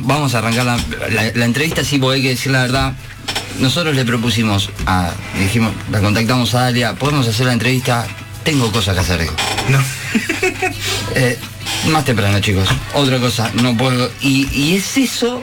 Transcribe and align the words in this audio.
vamos 0.00 0.34
a 0.34 0.38
arrancar 0.38 0.64
la, 0.66 0.78
la 1.34 1.44
entrevista, 1.44 1.84
sí, 1.84 1.98
porque 1.98 2.16
hay 2.16 2.22
que 2.22 2.28
decir 2.30 2.52
la 2.52 2.62
verdad. 2.62 2.94
Nosotros 3.58 3.94
le 3.94 4.04
propusimos 4.04 4.70
a, 4.86 5.12
dijimos, 5.38 5.72
la 5.90 6.00
contactamos 6.00 6.54
a 6.54 6.62
Dalia, 6.62 6.94
podemos 6.94 7.26
hacer 7.28 7.46
la 7.46 7.52
entrevista, 7.52 8.06
tengo 8.44 8.70
cosas 8.72 8.94
que 8.94 9.00
hacer. 9.00 9.28
No. 9.68 9.78
Eh, 11.16 11.36
más 11.88 12.04
temprano, 12.04 12.38
chicos. 12.40 12.68
Otra 12.94 13.18
cosa, 13.18 13.50
no 13.54 13.76
puedo. 13.76 14.10
Y, 14.20 14.48
y 14.56 14.76
es 14.76 14.96
eso, 14.96 15.42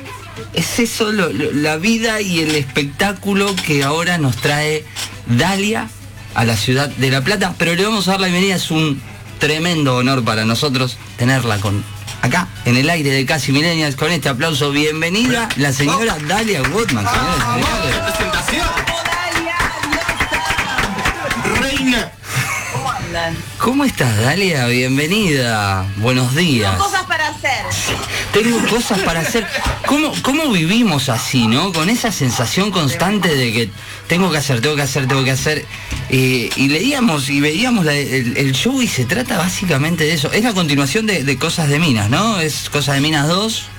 es 0.54 0.80
eso 0.80 1.12
lo- 1.12 1.32
lo- 1.32 1.52
la 1.52 1.76
vida 1.76 2.22
y 2.22 2.40
el 2.40 2.56
espectáculo 2.56 3.54
que 3.66 3.84
ahora 3.84 4.18
nos 4.18 4.38
trae 4.38 4.86
Dalia 5.28 5.90
a 6.36 6.46
la 6.46 6.56
ciudad 6.56 6.88
de 6.90 7.12
La 7.12 7.22
Plata. 7.22 7.54
Pero 7.58 7.76
le 7.76 7.84
vamos 7.84 8.08
a 8.08 8.12
dar 8.12 8.22
la 8.22 8.28
bienvenida, 8.28 8.56
es 8.56 8.72
un 8.72 9.02
tremendo 9.40 9.98
honor 9.98 10.24
para 10.24 10.46
nosotros 10.46 10.98
tenerla 11.18 11.58
con 11.60 11.84
acá 12.28 12.48
en 12.66 12.76
el 12.76 12.90
aire 12.90 13.10
de 13.10 13.26
Casi 13.26 13.52
Milenias 13.54 13.96
con 13.96 14.12
este 14.12 14.28
aplauso. 14.28 14.72
Bienvenida 14.72 15.48
la 15.56 15.72
señora 15.72 16.18
Dalia 16.28 16.62
Woodman, 16.62 17.06
señores 17.06 17.38
y 17.38 17.64
señores. 17.64 17.96
presentación! 18.12 18.68
¡Reina! 21.62 22.12
¿Cómo 22.74 22.92
andan? 22.92 23.38
¿Cómo 23.60 23.86
estás, 23.86 24.18
Dalia? 24.22 24.68
Bienvenida. 24.68 25.86
Buenos 25.98 26.36
días. 26.36 26.72
Tengo 26.72 26.84
cosas 26.84 27.04
para 27.06 27.17
hacer. 27.30 27.66
Tengo 28.34 28.58
cosas 28.68 29.00
para 29.00 29.22
hacer. 29.22 29.48
¿Cómo, 29.86 30.14
¿Cómo 30.22 30.52
vivimos 30.52 31.10
así, 31.10 31.48
no? 31.48 31.74
Con 31.74 31.90
esa 31.90 32.12
sensación 32.12 32.72
constante 32.72 33.36
de 33.36 33.54
que 33.54 33.70
tengo 34.08 34.32
que 34.32 34.38
hacer, 34.38 34.62
tengo 34.62 34.76
que 34.76 34.82
hacer, 34.84 35.08
tengo 35.08 35.24
que 35.24 35.32
hacer. 35.32 35.66
Eh, 36.10 36.50
y 36.56 36.68
leíamos 36.70 37.30
y 37.30 37.42
veíamos 37.42 37.86
el 37.88 38.52
show 38.54 38.82
y 38.82 38.88
se 38.88 39.06
trata 39.06 39.38
básicamente 39.38 40.06
de 40.06 40.14
eso. 40.14 40.32
Es 40.32 40.44
la 40.44 40.54
continuación 40.54 41.06
de, 41.06 41.24
de 41.24 41.38
Cosas 41.38 41.70
de 41.70 41.80
Minas, 41.80 42.10
¿no? 42.10 42.40
Es 42.40 42.70
Cosas 42.70 42.96
de 42.96 43.02
Minas 43.02 43.28
2. 43.28 43.77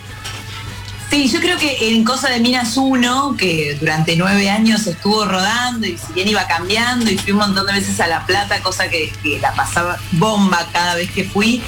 Sí, 1.10 1.26
yo 1.28 1.40
creo 1.40 1.56
que 1.56 1.88
en 1.90 2.04
Cosa 2.04 2.28
de 2.28 2.38
Minas 2.38 2.76
1, 2.76 3.36
que 3.38 3.78
durante 3.80 4.14
nueve 4.14 4.50
años 4.50 4.86
estuvo 4.86 5.24
rodando 5.24 5.86
y 5.86 5.96
si 5.96 6.12
bien 6.12 6.28
iba 6.28 6.46
cambiando 6.46 7.10
y 7.10 7.16
fui 7.16 7.32
un 7.32 7.38
montón 7.38 7.66
de 7.66 7.72
veces 7.72 7.98
a 8.00 8.06
La 8.06 8.26
Plata, 8.26 8.62
cosa 8.62 8.90
que, 8.90 9.10
la 9.40 9.54
pasaba 9.54 9.96
bomba 10.12 10.68
cada 10.70 10.96
vez 10.96 11.10
que 11.10 11.24
fui, 11.24 11.62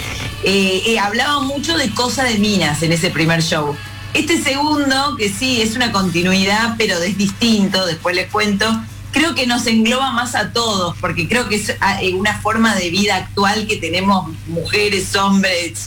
eh, 0.44 0.82
eh, 0.84 0.98
hablaba 0.98 1.40
mucho 1.40 1.78
de 1.78 1.90
Cosa 1.90 2.22
de 2.24 2.36
Minas 2.38 2.82
en 2.82 2.92
ese 2.92 3.08
primer 3.08 3.42
show. 3.42 3.74
Este 4.12 4.42
segundo, 4.42 5.16
que 5.16 5.30
sí, 5.30 5.62
es 5.62 5.74
una 5.74 5.90
continuidad, 5.90 6.74
pero 6.76 6.98
es 6.98 7.16
distinto, 7.16 7.86
después 7.86 8.14
les 8.14 8.30
cuento, 8.30 8.66
creo 9.10 9.34
que 9.34 9.46
nos 9.46 9.66
engloba 9.66 10.12
más 10.12 10.34
a 10.34 10.52
todos, 10.52 10.96
porque 11.00 11.26
creo 11.26 11.48
que 11.48 11.54
es 11.56 11.74
ah, 11.80 12.02
eh, 12.02 12.12
una 12.12 12.38
forma 12.40 12.74
de 12.74 12.90
vida 12.90 13.16
actual 13.16 13.66
que 13.66 13.76
tenemos 13.76 14.30
mujeres, 14.48 15.16
hombres, 15.16 15.86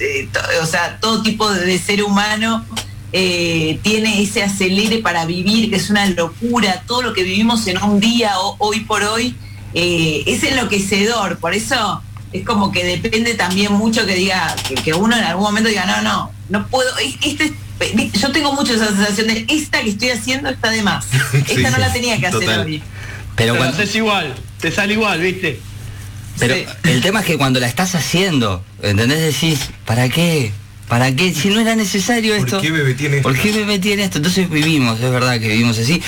o 0.59 0.66
sea, 0.66 0.98
todo 1.00 1.22
tipo 1.22 1.52
de 1.52 1.78
ser 1.78 2.04
humano 2.04 2.66
eh, 3.14 3.80
tiene 3.83 4.22
ese 4.23 4.42
acelere 4.44 4.97
para 5.00 5.25
vivir, 5.25 5.69
que 5.69 5.75
es 5.78 5.89
una 5.89 6.06
locura, 6.08 6.83
todo 6.88 7.02
lo 7.03 7.14
que 7.14 7.23
vivimos 7.23 7.67
en 7.67 7.81
un 7.81 8.00
día 8.00 8.39
o- 8.39 8.56
hoy 8.59 8.81
por 8.81 9.03
hoy 9.03 9.36
eh, 9.75 10.23
es 10.25 10.44
enloquecedor, 10.44 11.38
por 11.38 11.53
eso 11.53 12.02
es 12.31 12.44
como 12.44 12.72
que 12.72 12.84
depende 12.84 13.36
también 13.36 13.72
mucho 13.73 14.06
que 14.08 14.16
diga, 14.16 14.56
que, 14.67 14.73
que 14.75 14.94
uno 14.94 15.16
en 15.16 15.23
algún 15.23 15.44
momento 15.44 15.69
diga, 15.69 15.86
no, 15.86 16.02
no, 16.02 16.31
no 16.50 16.67
puedo, 16.67 16.89
es- 16.97 17.16
este 17.22 17.45
es- 17.45 17.53
yo 18.19 18.31
tengo 18.31 18.53
mucho 18.53 18.73
esa 18.73 18.88
sensación 18.88 19.28
de 19.28 19.45
esta 19.47 19.81
que 19.84 19.89
estoy 19.91 20.09
haciendo 20.09 20.50
está 20.50 20.69
de 20.72 20.81
más, 20.81 21.06
esta 21.34 21.53
Sí, 21.53 21.64
no 21.72 21.78
la 21.78 21.94
tenía 21.94 22.19
que 22.19 22.28
hacer 22.28 22.50
hoy. 22.59 22.81
Pero, 23.36 23.53
Pero 23.53 23.58
cuando- 23.58 23.78
haces 23.78 23.95
igual, 23.95 24.34
te 24.59 24.72
sale 24.72 24.94
igual, 24.94 25.19
¿viste? 25.22 25.59
pero 26.39 26.56
Sí. 26.56 26.66
el 26.86 27.02
tema 27.02 27.19
es 27.19 27.25
que 27.28 27.38
cuando 27.38 27.59
la 27.59 27.67
estás 27.67 27.94
haciendo, 27.94 28.64
¿entendés? 28.81 29.19
Decís, 29.22 29.59
¿para 29.86 30.09
qué? 30.09 30.52
¿Para 30.88 31.16
qué? 31.16 31.34
Si 31.34 31.50
no 31.50 31.59
era 31.59 31.76
necesario 31.76 32.36
¿Por 32.36 32.45
esto. 32.45 32.62
qué 32.62 32.72
me 32.72 32.84
metí 32.84 33.06
en 33.06 33.16
esto? 33.16 33.30
¿Por 33.30 33.38
qué 33.38 33.52
me 33.53 33.66
metí 33.66 33.92
en 33.94 34.00
esto? 34.02 34.17
Entonces 34.17 34.50
vivimos, 34.50 35.00
es 35.00 35.12
verdad 35.12 35.40
que 35.40 35.48
vivimos 35.48 35.78
así. 35.80 36.02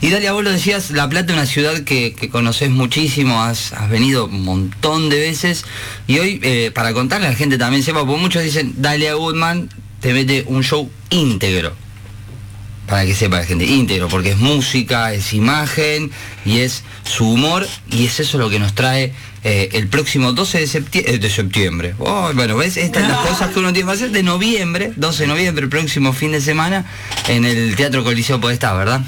Y 0.00 0.10
Dalia, 0.10 0.32
vos 0.32 0.42
lo 0.42 0.50
decías, 0.50 0.90
La 0.90 1.08
Plata 1.08 1.32
es 1.32 1.38
una 1.38 1.46
ciudad 1.46 1.84
que, 1.84 2.14
que 2.14 2.28
conoces 2.30 2.70
muchísimo, 2.70 3.42
has, 3.42 3.72
has 3.72 3.88
venido 3.90 4.26
un 4.26 4.42
montón 4.42 5.08
de 5.10 5.20
veces. 5.20 5.64
Y 6.06 6.18
hoy, 6.18 6.40
eh, 6.42 6.70
para 6.74 6.92
contarle 6.92 7.26
a 7.26 7.30
la 7.30 7.36
gente 7.36 7.58
también 7.58 7.82
sepa, 7.82 8.04
porque 8.04 8.20
muchos 8.20 8.42
dicen, 8.42 8.74
Dalia 8.78 9.14
Goodman 9.14 9.68
te 10.00 10.12
mete 10.12 10.44
un 10.46 10.62
show 10.64 10.90
íntegro. 11.10 11.83
Para 12.94 13.06
que 13.06 13.14
sepa 13.16 13.38
la 13.38 13.44
gente, 13.44 13.64
íntegro, 13.66 14.06
porque 14.06 14.30
es 14.30 14.36
música, 14.38 15.12
es 15.12 15.32
imagen 15.32 16.12
y 16.44 16.60
es 16.60 16.84
su 17.02 17.28
humor 17.28 17.66
y 17.90 18.06
es 18.06 18.20
eso 18.20 18.38
lo 18.38 18.48
que 18.48 18.60
nos 18.60 18.72
trae 18.76 19.12
eh, 19.42 19.70
el 19.72 19.88
próximo 19.88 20.32
12 20.32 20.60
de, 20.60 20.66
septie- 20.68 21.02
eh, 21.04 21.18
de 21.18 21.28
septiembre. 21.28 21.96
Oh, 21.98 22.30
bueno, 22.36 22.56
¿ves? 22.56 22.76
Estas 22.76 23.02
son 23.02 23.10
las 23.10 23.26
cosas 23.28 23.50
que 23.50 23.58
uno 23.58 23.72
tiene 23.72 23.88
que 23.88 23.94
hacer 23.96 24.10
de 24.12 24.22
noviembre, 24.22 24.92
12 24.94 25.24
de 25.24 25.26
noviembre, 25.26 25.64
el 25.64 25.70
próximo 25.70 26.12
fin 26.12 26.30
de 26.30 26.40
semana, 26.40 26.84
en 27.26 27.44
el 27.44 27.74
Teatro 27.74 28.04
Coliseo 28.04 28.40
Podestá, 28.40 28.72
¿verdad? 28.74 29.00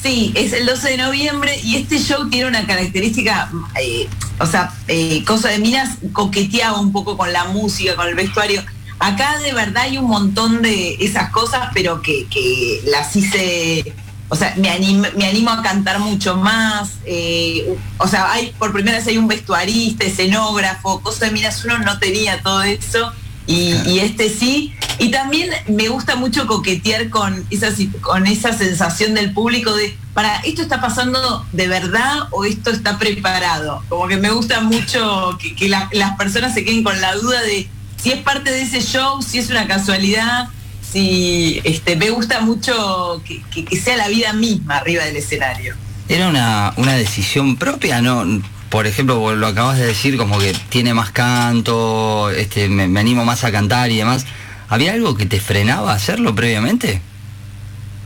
Sí, 0.00 0.30
es 0.36 0.52
el 0.52 0.66
12 0.66 0.90
de 0.90 0.96
noviembre 0.98 1.58
y 1.64 1.78
este 1.78 1.98
show 1.98 2.30
tiene 2.30 2.46
una 2.46 2.64
característica, 2.64 3.50
eh, 3.82 4.06
o 4.38 4.46
sea, 4.46 4.72
eh, 4.86 5.24
Cosa 5.26 5.48
de 5.48 5.58
Minas 5.58 5.98
coqueteaba 6.12 6.78
un 6.78 6.92
poco 6.92 7.16
con 7.16 7.32
la 7.32 7.46
música, 7.46 7.96
con 7.96 8.06
el 8.06 8.14
vestuario. 8.14 8.62
Acá 8.98 9.38
de 9.38 9.52
verdad 9.52 9.84
hay 9.84 9.98
un 9.98 10.06
montón 10.08 10.62
de 10.62 10.96
esas 11.00 11.30
cosas, 11.30 11.68
pero 11.72 12.02
que, 12.02 12.26
que 12.26 12.82
las 12.86 13.14
hice, 13.14 13.94
o 14.28 14.34
sea, 14.36 14.54
me 14.56 14.70
animo, 14.70 15.06
me 15.16 15.26
animo 15.26 15.50
a 15.50 15.62
cantar 15.62 16.00
mucho 16.00 16.36
más. 16.36 16.90
eh, 17.04 17.76
o 17.98 18.08
sea, 18.08 18.32
hay 18.32 18.52
por 18.58 18.72
primera 18.72 18.98
vez 18.98 19.06
hay 19.06 19.18
un 19.18 19.28
vestuarista, 19.28 20.04
escenógrafo, 20.04 21.00
Cosa 21.00 21.26
de 21.26 21.30
Minas 21.32 21.64
uno 21.64 21.78
no 21.78 21.98
tenía 21.98 22.42
todo 22.42 22.62
eso. 22.62 23.12
Y, 23.46 23.72
y 23.86 24.00
este 24.00 24.28
sí. 24.28 24.74
Y 24.98 25.10
también 25.10 25.48
me 25.68 25.88
gusta 25.88 26.16
mucho 26.16 26.46
coquetear 26.46 27.08
con 27.08 27.46
esa, 27.50 27.68
con 28.02 28.26
esa 28.26 28.52
sensación 28.52 29.14
del 29.14 29.32
público 29.32 29.72
de, 29.74 29.96
para, 30.12 30.36
¿esto 30.40 30.60
está 30.60 30.82
pasando 30.82 31.46
de 31.52 31.66
verdad 31.68 32.24
o 32.32 32.44
esto 32.44 32.68
está 32.70 32.98
preparado? 32.98 33.82
Como 33.88 34.06
que 34.08 34.18
me 34.18 34.28
gusta 34.30 34.60
mucho 34.60 35.38
que, 35.40 35.54
que 35.54 35.68
la- 35.70 35.88
las 35.92 36.16
personas 36.18 36.52
se 36.52 36.62
queden 36.64 36.82
con 36.82 37.00
la 37.00 37.14
duda 37.14 37.40
de 37.40 37.70
si 38.02 38.10
es 38.12 38.22
parte 38.22 38.50
de 38.50 38.62
ese 38.62 38.80
show, 38.80 39.20
si 39.22 39.38
es 39.38 39.50
una 39.50 39.66
casualidad, 39.66 40.48
si 40.90 41.60
este, 41.64 41.96
me 41.96 42.10
gusta 42.10 42.40
mucho 42.40 43.22
que, 43.26 43.42
que- 43.52 43.64
que 43.64 43.76
sea 43.80 43.96
la 43.96 44.08
vida 44.08 44.32
misma 44.32 44.78
arriba 44.78 45.04
del 45.04 45.16
escenario. 45.16 45.74
¿Era 46.08 46.28
una, 46.28 46.72
una 46.76 46.94
decisión 46.94 47.56
propia? 47.56 48.00
¿No? 48.00 48.24
Por 48.70 48.86
ejemplo, 48.86 49.34
lo 49.34 49.46
acabas 49.46 49.78
de 49.78 49.86
decir, 49.86 50.16
como 50.16 50.38
que 50.38 50.54
tiene 50.70 50.94
más 50.94 51.10
canto, 51.10 52.30
este, 52.30 52.68
me, 52.68 52.88
me 52.88 53.00
animo 53.00 53.24
más 53.24 53.44
a 53.44 53.52
cantar 53.52 53.90
y 53.90 53.96
demás. 53.98 54.24
¿Había 54.70 54.92
algo 54.92 55.14
que 55.16 55.26
te 55.26 55.40
frenaba 55.40 55.92
a 55.92 55.96
hacerlo 55.96 56.34
previamente? 56.34 57.00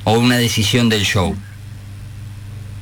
¿O 0.05 0.13
una 0.19 0.37
decisión 0.37 0.89
del 0.89 1.05
show? 1.05 1.37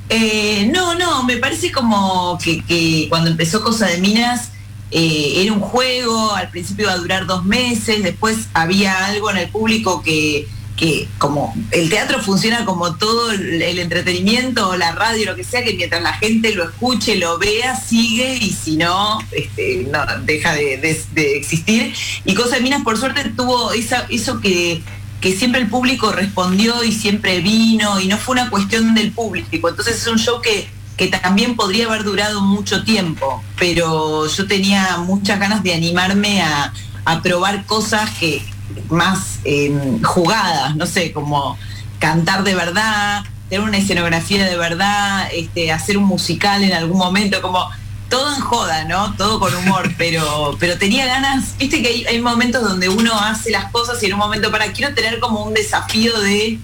Eh, 0.09 0.69
no, 0.73 0.95
no, 0.95 1.23
me 1.23 1.37
parece 1.37 1.71
como 1.71 2.37
que, 2.43 2.63
que 2.65 3.07
cuando 3.09 3.31
empezó 3.31 3.63
Cosa 3.63 3.87
de 3.87 3.99
Minas 3.99 4.50
eh, 4.91 5.35
era 5.43 5.53
un 5.53 5.61
juego, 5.61 6.35
al 6.35 6.51
principio 6.51 6.85
iba 6.87 6.93
a 6.93 6.99
durar 6.99 7.27
dos 7.27 7.45
meses, 7.45 8.03
después 8.03 8.49
había 8.55 9.07
algo 9.07 9.31
en 9.31 9.37
el 9.39 9.49
público 9.49 10.03
que, 10.03 10.49
que 10.77 11.07
como 11.19 11.55
el 11.71 11.91
teatro 11.91 12.21
funciona 12.23 12.65
como 12.65 12.97
todo 12.97 13.31
el, 13.33 13.63
entretenimiento 13.79 14.77
la 14.77 14.93
radio, 14.93 15.27
lo 15.27 15.37
que 15.37 15.45
sea, 15.45 15.63
que 15.63 15.75
mientras 15.75 16.03
la 16.03 16.15
gente 16.15 16.55
lo 16.55 16.65
escuche, 16.65 17.17
lo 17.17 17.39
vea, 17.39 17.77
sigue 17.77 18.37
y 18.37 18.51
si 18.51 18.77
no, 18.77 19.19
este, 19.31 19.87
deja 20.25 20.55
de, 20.55 20.79
de- 20.79 21.05
de 21.13 21.37
existir. 21.37 21.93
Y 22.25 22.35
Cosa 22.35 22.57
de 22.57 22.63
Minas, 22.63 22.83
por 22.83 22.97
suerte, 22.99 23.31
tuvo 23.37 23.73
esa, 23.73 24.07
eso 24.11 24.41
que 24.41 24.83
que 25.21 25.37
siempre 25.37 25.61
el 25.61 25.69
público 25.69 26.13
respondió 26.13 26.83
y 26.83 26.93
siempre 26.93 27.41
vino 27.41 28.01
y 28.01 28.07
no 28.07 28.17
fue 28.17 28.33
una 28.33 28.49
cuestión 28.49 28.95
del 28.95 29.13
público. 29.13 29.69
Entonces 29.69 30.01
es 30.01 30.07
un 30.07 30.19
show 30.19 30.41
que, 30.41 30.67
que 31.01 31.07
también 31.07 31.57
podría 31.57 31.87
haber 31.87 32.05
durado 32.05 32.43
mucho 32.43 32.85
tiempo, 32.85 33.43
pero 33.59 34.27
yo 34.27 34.47
tenía 34.47 34.99
muchas 34.99 35.41
ganas 35.41 35.63
de 35.63 35.73
animarme 35.73 36.43
a, 36.43 36.75
probar 37.23 37.65
cosas 37.65 38.11
que 38.21 38.45
más 38.91 39.39
eh, 39.45 39.73
jugadas, 40.05 40.77
no 40.77 40.85
sé, 40.85 41.13
como 41.13 41.57
cantar 41.99 42.45
de 42.45 42.55
verdad, 42.55 43.25
tener 43.49 43.67
una 43.67 43.79
escenografía 43.79 44.45
de 44.45 44.59
verdad, 44.59 45.27
este, 45.33 45.73
hacer 45.73 45.97
un 45.97 46.05
musical 46.05 46.63
en 46.63 46.75
algún 46.75 46.99
momento, 46.99 47.41
como 47.41 47.67
todo 48.11 48.35
en 48.35 48.41
joda, 48.43 48.85
¿no? 48.85 49.15
Todo 49.17 49.41
con 49.41 49.55
humor, 49.55 49.95
pero, 49.99 50.55
pero 50.61 50.77
tenía 50.77 51.07
ganas, 51.07 51.57
viste 51.57 51.81
que 51.81 51.89
hay, 51.89 52.05
hay 52.05 52.21
momentos 52.21 52.63
donde 52.63 52.91
uno 52.91 53.19
hace 53.19 53.51
las 53.51 53.73
cosas 53.73 54.03
y 54.03 54.07
en 54.07 54.13
un 54.13 54.19
momento 54.19 54.51
para, 54.51 54.71
quiero 54.73 54.95
tener 54.95 55.19
como 55.19 55.45
un 55.45 55.55
desafío 55.55 56.21
de, 56.21 56.59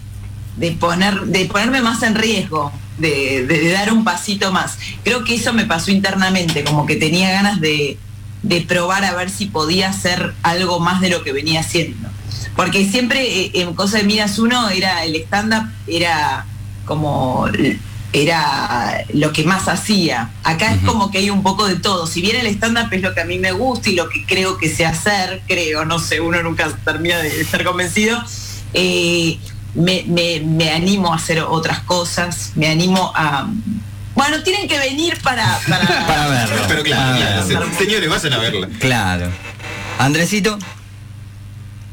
de, 0.58 0.72
poner, 0.72 1.22
de 1.22 1.46
ponerme 1.46 1.80
más 1.80 2.02
en 2.02 2.14
riesgo, 2.14 2.70
de, 2.98 3.46
de- 3.46 3.60
de 3.60 3.70
dar 3.72 3.92
un 3.92 4.04
pasito 4.04 4.52
más. 4.52 4.78
Creo 5.04 5.24
que 5.24 5.34
eso 5.34 5.52
me 5.52 5.64
pasó 5.66 5.90
internamente, 5.90 6.64
como 6.64 6.86
que 6.86 6.96
tenía 6.96 7.30
ganas 7.30 7.60
de, 7.60 7.98
de 8.42 8.60
probar 8.62 9.04
a 9.04 9.14
ver 9.14 9.30
si 9.30 9.46
podía 9.46 9.90
hacer 9.90 10.34
algo 10.42 10.80
más 10.80 11.00
de 11.00 11.10
lo 11.10 11.22
que 11.22 11.32
venía 11.32 11.60
haciendo. 11.60 12.08
Porque 12.54 12.88
siempre 12.88 13.20
eh, 13.44 13.50
en 13.54 13.74
Cosa 13.74 13.98
de 13.98 14.04
Miras 14.04 14.38
Uno 14.38 14.68
era 14.70 15.04
el 15.04 15.14
stand-up, 15.16 15.68
era 15.86 16.46
como 16.86 17.46
era 18.12 19.04
lo 19.12 19.32
que 19.32 19.44
más 19.44 19.68
hacía. 19.68 20.30
Acá 20.42 20.72
es 20.72 20.80
como 20.82 21.10
que 21.10 21.18
hay 21.18 21.28
un 21.28 21.42
poco 21.42 21.66
de 21.66 21.76
todo. 21.76 22.06
Si 22.06 22.22
bien 22.22 22.36
el 22.36 22.46
stand-up 22.46 22.88
es 22.92 23.02
lo 23.02 23.12
que 23.12 23.20
a 23.20 23.24
mí 23.26 23.38
me 23.38 23.52
gusta 23.52 23.90
y 23.90 23.94
lo 23.94 24.08
que 24.08 24.24
creo 24.24 24.56
que 24.56 24.74
sé 24.74 24.86
hacer, 24.86 25.42
creo, 25.46 25.84
no 25.84 25.98
sé, 25.98 26.20
uno 26.20 26.42
nunca 26.42 26.68
termina 26.84 27.18
de 27.18 27.40
estar 27.42 27.62
convencido, 27.64 28.22
eh, 28.72 29.38
me, 29.76 30.70
animo 30.72 31.12
a 31.12 31.16
hacer 31.16 31.40
otras 31.40 31.80
cosas, 31.80 32.52
me 32.54 32.68
animo 32.68 33.12
a... 33.14 33.48
Bueno, 34.14 34.42
tienen 34.42 34.66
que 34.66 34.78
venir 34.78 35.18
para... 35.22 35.58
Para, 35.68 36.26
verlo. 36.28 36.56
Pero 36.68 36.82
claro, 36.82 37.46
señores, 37.78 38.08
vayan 38.08 38.32
a 38.32 38.38
verla. 38.38 38.68
Claro. 38.80 39.30
Andresito. 39.98 40.58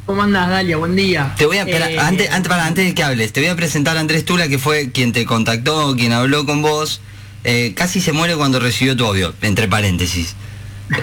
¿Cómo 0.06 0.24
andas, 0.24 0.50
Dalia? 0.50 0.78
Buen 0.78 0.96
día. 0.96 1.34
Te 1.38 1.46
voy 1.46 1.58
a, 1.58 1.64
eh, 1.64 2.00
antes, 2.00 2.30
antes, 2.32 2.50
para, 2.50 2.66
antes 2.66 2.86
de 2.86 2.94
que 2.94 3.04
hables, 3.04 3.32
te 3.32 3.40
voy 3.40 3.50
a 3.50 3.56
presentar 3.56 3.98
a 3.98 4.02
Andrés 4.02 4.26
Tula, 4.26 4.48
que 4.48 4.60
fue 4.60 4.92
quien 4.92 5.14
te 5.14 5.26
contactó, 5.26 5.96
quien 5.96 6.12
habló 6.12 6.46
con 6.46 6.62
vos. 6.62 7.02
Eh, 7.46 7.74
casi 7.76 8.02
se 8.02 8.14
muere 8.14 8.36
cuando 8.36 8.60
recibió 8.60 8.96
tu 8.96 9.06
audio, 9.06 9.34
entre 9.42 9.68
paréntesis. 9.68 10.36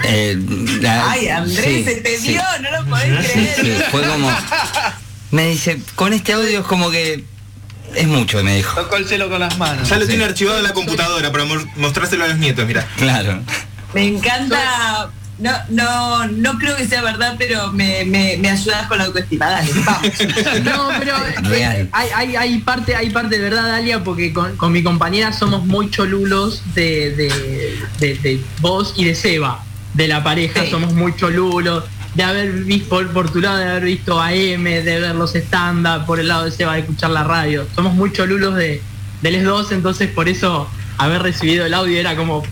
Eh, 0.03 0.39
Ay, 0.87 1.27
Andrés, 1.29 1.85
se 1.85 1.95
te 1.95 2.17
dio, 2.19 2.41
no 2.61 2.71
lo 2.71 2.89
podés 2.89 3.31
creer. 3.31 3.87
fue 3.91 4.01
como. 4.07 4.29
Me 5.31 5.47
dice, 5.47 5.81
con 5.95 6.13
este 6.13 6.33
audio 6.33 6.59
es 6.59 6.65
como 6.65 6.91
que. 6.91 7.23
Es 7.95 8.07
mucho, 8.07 8.41
me 8.43 8.55
dijo. 8.55 8.79
Tocó 8.79 8.95
el 8.95 9.07
cielo 9.07 9.29
con 9.29 9.39
las 9.39 9.57
manos. 9.57 9.89
Ya 9.89 9.97
lo 9.97 10.07
tiene 10.07 10.23
archivado 10.23 10.57
en 10.57 10.63
la 10.63 10.73
computadora 10.73 11.31
para 11.31 11.45
mostrárselo 11.75 12.23
a 12.23 12.27
los 12.27 12.37
nietos, 12.37 12.65
mira. 12.65 12.87
Claro. 12.97 13.41
Me 13.93 14.05
encanta 14.05 15.11
no, 15.41 15.51
no, 15.69 16.27
no 16.27 16.57
creo 16.59 16.75
que 16.75 16.87
sea 16.87 17.01
verdad, 17.01 17.35
pero 17.37 17.71
me, 17.71 18.05
me, 18.05 18.49
ayudas 18.49 18.85
con 18.87 18.99
la 18.99 19.05
autoestima. 19.05 19.47
Dale, 19.49 19.71
vamos. 19.85 20.11
No, 20.63 20.89
pero 20.99 21.15
eh, 21.55 21.89
hay, 21.91 22.35
hay, 22.35 22.59
parte, 22.59 22.95
hay 22.95 23.09
parte 23.09 23.37
de 23.37 23.41
verdad, 23.41 23.63
Dalia, 23.63 24.03
porque 24.03 24.31
con, 24.33 24.71
mi 24.71 24.83
compañera 24.83 25.33
somos 25.33 25.65
muy 25.65 25.89
cholulos 25.89 26.61
de, 26.75 27.31
de, 27.99 28.43
vos 28.59 28.93
y 28.95 29.05
de 29.05 29.15
Seba, 29.15 29.63
de 29.95 30.07
la 30.07 30.23
pareja, 30.23 30.69
somos 30.69 30.93
muy 30.93 31.15
cholulos. 31.15 31.85
De 32.15 32.23
haber 32.23 32.51
visto, 32.51 33.07
por, 33.13 33.31
tu 33.31 33.39
lado, 33.39 33.57
de 33.57 33.69
haber 33.69 33.85
visto 33.85 34.19
AM, 34.19 34.63
de 34.63 34.99
ver 34.99 35.15
los 35.15 35.33
stand 35.33 36.05
por 36.05 36.19
el 36.19 36.27
lado 36.27 36.45
de 36.45 36.51
Seba, 36.51 36.73
de 36.73 36.81
escuchar 36.81 37.11
la 37.11 37.23
radio. 37.23 37.65
Somos 37.73 37.93
muy 37.93 38.11
cholulos 38.11 38.55
de, 38.55 38.81
de 39.21 39.31
los 39.31 39.43
dos, 39.43 39.71
entonces 39.71 40.09
por 40.09 40.27
eso 40.27 40.69
haber 40.97 41.23
recibido 41.23 41.65
el 41.65 41.73
audio 41.73 41.97
era 41.97 42.15
como 42.15 42.43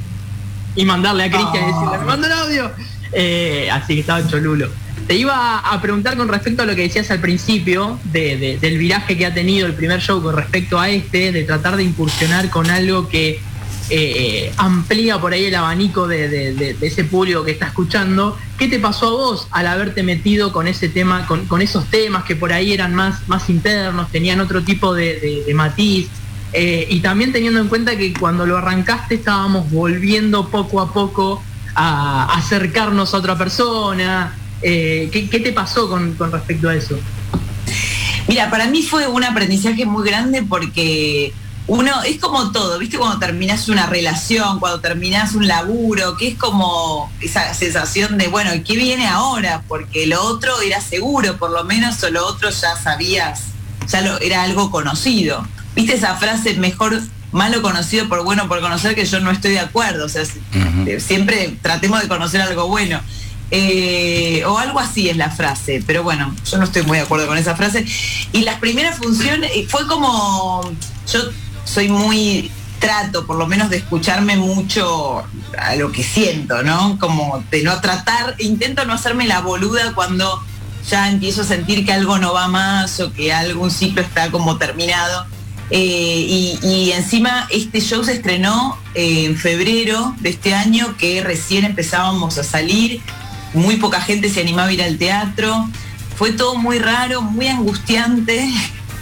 y 0.76 0.86
mandarle 0.86 1.26
a 1.26 1.32
Cristian 1.32 1.64
y 1.64 1.74
decirle, 1.74 1.98
me 1.98 2.06
manda 2.06 2.28
el 2.28 2.34
audio. 2.34 2.72
Eh, 3.12 3.70
así 3.72 3.96
que 3.96 4.02
estaba 4.02 4.26
cholulo. 4.28 4.70
Te 5.08 5.16
iba 5.16 5.58
a 5.58 5.82
preguntar 5.82 6.16
con 6.16 6.28
respecto 6.28 6.62
a 6.62 6.66
lo 6.66 6.76
que 6.76 6.84
decías 6.84 7.10
al 7.10 7.20
principio, 7.20 8.00
del 8.14 8.78
viraje 8.78 9.18
que 9.18 9.26
ha 9.26 9.34
tenido 9.34 9.66
el 9.66 9.74
primer 9.74 10.00
show 10.02 10.22
con 10.22 10.36
respecto 10.36 10.80
a 10.80 10.90
este, 10.90 11.32
de 11.32 11.44
tratar 11.44 11.78
de 11.78 11.84
incursionar 11.84 12.50
con 12.50 12.70
algo 12.70 13.10
que 13.10 13.42
eh, 13.90 14.54
amplía 14.58 15.20
por 15.20 15.34
ahí 15.34 15.46
el 15.46 15.56
abanico 15.56 16.08
de, 16.08 16.76
ese 16.82 17.04
público 17.04 17.44
que 17.44 17.52
está 17.52 17.68
escuchando. 17.68 18.38
¿Qué 18.58 18.68
te 18.68 18.80
pasó 18.80 19.08
a 19.08 19.12
vos 19.12 19.48
al 19.52 19.68
haberte 19.68 20.04
metido 20.04 20.52
con 20.52 20.68
ese 20.68 20.90
tema, 20.90 21.26
con, 21.28 21.62
esos 21.62 21.86
temas 21.86 22.24
que 22.24 22.36
por 22.36 22.54
ahí 22.54 22.74
eran 22.74 22.94
más, 22.94 23.50
internos, 23.50 24.12
tenían 24.12 24.40
otro 24.40 24.64
tipo 24.64 24.94
de, 24.94 25.46
matiz? 25.56 26.08
Eh, 26.54 26.88
y 26.90 27.00
también 27.00 27.32
teniendo 27.32 27.60
en 27.60 27.68
cuenta 27.68 27.96
que 27.96 28.12
cuando 28.14 28.46
lo 28.46 28.58
arrancaste 28.58 29.16
estábamos 29.16 29.70
volviendo 29.70 30.50
poco 30.50 30.82
a 30.82 30.92
poco 30.92 31.44
a 31.76 32.38
acercarnos 32.38 33.14
a 33.14 33.18
otra 33.18 33.38
persona. 33.38 34.36
Eh, 34.62 35.10
¿qué, 35.12 35.40
te 35.40 35.54
pasó 35.54 35.90
con, 35.90 36.16
respecto 36.32 36.70
a 36.70 36.76
eso? 36.76 37.00
Mira, 38.28 38.50
para 38.50 38.68
mí 38.68 38.84
fue 38.84 39.08
un 39.08 39.24
aprendizaje 39.24 39.86
muy 39.86 40.08
grande 40.08 40.44
porque 40.44 41.34
uno 41.70 42.02
es 42.02 42.18
como 42.18 42.52
todo, 42.52 42.80
¿viste? 42.80 42.98
Cuando 42.98 43.20
terminas 43.20 43.70
una 43.70 43.86
relación, 43.86 44.60
cuando 44.60 44.80
terminas 44.80 45.36
un 45.36 45.48
laburo, 45.48 46.18
que 46.18 46.30
es 46.30 46.36
como 46.36 47.12
esa 47.22 47.54
sensación 47.54 48.18
de, 48.18 48.28
bueno, 48.28 48.50
¿qué 48.66 48.76
viene 48.76 49.08
ahora? 49.08 49.62
Porque 49.68 50.08
lo 50.08 50.24
otro 50.24 50.60
era 50.62 50.82
seguro, 50.82 51.38
por 51.38 51.52
lo 51.52 51.64
menos, 51.64 52.04
o 52.04 52.10
lo 52.10 52.26
otro 52.26 52.50
ya 52.50 52.76
sabías, 52.76 53.42
ya 53.88 54.02
lo, 54.02 54.20
era 54.20 54.42
algo 54.42 54.72
conocido. 54.72 55.48
¿Viste 55.76 55.94
esa 55.94 56.16
frase, 56.16 56.56
mejor 56.56 57.00
malo 57.32 57.62
conocido 57.62 58.10
por 58.10 58.24
bueno 58.24 58.48
por 58.48 58.62
conocer, 58.62 58.96
que 58.96 59.06
yo 59.06 59.20
no 59.20 59.30
estoy 59.30 59.52
de 59.52 59.60
acuerdo? 59.60 60.08
O 60.08 60.10
sea, 60.10 60.24
siempre 60.98 61.56
tratemos 61.62 62.02
de 62.02 62.08
conocer 62.08 62.42
algo 62.42 62.68
bueno. 62.68 63.00
Eh, 63.52 64.44
o 64.46 64.60
algo 64.60 64.80
así 64.80 65.10
es 65.10 65.18
la 65.18 65.32
frase, 65.32 65.84
pero 65.86 66.04
bueno, 66.04 66.36
yo 66.50 66.58
no 66.60 66.66
estoy 66.66 66.84
muy 66.84 66.98
de 67.00 67.04
acuerdo 67.04 67.28
con 67.28 67.38
esa 67.38 67.56
frase. 67.56 67.86
Y 68.32 68.42
las 68.42 68.60
primeras 68.60 68.98
funciones 68.98 69.52
eh, 69.56 69.68
fue 69.68 69.88
como, 69.88 70.72
yo 71.12 71.20
soy 71.72 71.88
muy 71.88 72.52
trato, 72.80 73.26
por 73.26 73.38
lo 73.38 73.46
menos 73.46 73.70
de 73.70 73.78
escucharme 73.78 74.38
mucho 74.38 75.24
a 75.58 75.76
lo 75.76 75.92
que 75.92 76.04
siento, 76.04 76.64
¿no? 76.64 76.98
Como 76.98 77.44
de 77.52 77.62
no 77.64 77.80
tratar, 77.82 78.36
intento 78.40 78.86
no 78.86 78.94
hacerme 78.94 79.28
la 79.28 79.42
boluda 79.42 79.94
cuando 79.94 80.42
ya 80.90 81.10
empiezo 81.10 81.42
a 81.42 81.46
sentir 81.46 81.86
que 81.86 81.92
algo 81.92 82.18
no 82.18 82.34
va 82.34 82.48
más 82.48 83.00
o 83.00 83.12
que 83.14 83.34
algún 83.34 83.70
ciclo 83.70 84.02
está 84.02 84.32
como 84.32 84.58
terminado. 84.58 85.26
Eh, 85.72 86.58
y, 86.64 86.92
encima 86.96 87.48
este 87.52 87.80
show 87.80 88.04
se 88.04 88.14
estrenó 88.14 88.76
eh, 88.96 89.26
en 89.26 89.38
febrero 89.38 90.16
de 90.20 90.30
este 90.30 90.56
año, 90.56 90.96
que 90.98 91.22
recién 91.22 91.64
empezábamos 91.64 92.40
a 92.40 92.44
salir, 92.44 93.02
muy 93.54 93.76
poca 93.76 94.02
gente 94.02 94.30
se 94.30 94.42
animaba 94.42 94.70
a 94.70 94.74
ir 94.74 94.82
al 94.82 94.98
teatro, 94.98 95.70
fue 96.16 96.32
todo 96.32 96.56
muy 96.56 96.80
raro, 96.80 97.22
muy 97.22 97.48
angustiante, 97.48 98.50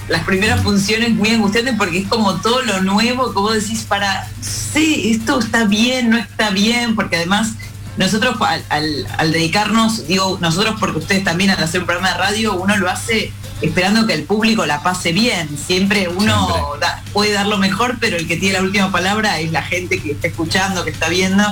las 0.08 0.24
primeras 0.24 0.62
funciones 0.62 1.12
muy 1.12 1.30
angustiantes 1.30 1.76
porque 1.78 2.00
es 2.00 2.08
como 2.08 2.36
todo 2.36 2.62
lo 2.62 2.82
nuevo 2.82 3.34
vos 3.34 3.54
decís 3.54 3.84
para, 3.84 4.30
sí, 4.42 5.12
esto 5.14 5.40
está 5.40 5.66
bien, 5.66 6.10
no 6.10 6.18
está 6.18 6.50
bien, 6.50 6.96
porque 6.96 7.18
además 7.18 7.54
nosotros 7.98 8.38
al, 8.70 9.32
dedicarnos, 9.32 10.08
digo 10.08 10.38
nosotros 10.40 10.76
porque 10.80 11.00
ustedes 11.00 11.24
también 11.24 11.50
al 11.50 11.62
hacer 11.62 11.82
un 11.82 11.88
programa 11.88 12.14
de 12.14 12.18
radio, 12.20 12.56
uno 12.56 12.78
lo 12.78 12.90
hace 12.90 13.34
esperando 13.62 14.06
que 14.06 14.14
el 14.14 14.24
público 14.24 14.66
la 14.66 14.84
pase 14.84 15.12
bien. 15.12 15.50
Siempre 15.58 16.08
uno 16.08 16.48
puede 17.12 17.34
dar 17.34 17.48
lo 17.48 17.58
mejor, 17.58 17.98
pero 18.00 18.18
el 18.18 18.28
que 18.28 18.38
tiene 18.38 18.60
la 18.60 18.64
última 18.64 18.92
palabra 18.92 19.40
es 19.40 19.52
la 19.52 19.64
gente 19.64 20.00
que 20.00 20.12
está 20.12 20.28
escuchando, 20.28 20.84
que 20.84 20.92
está 20.92 21.10
viendo. 21.10 21.44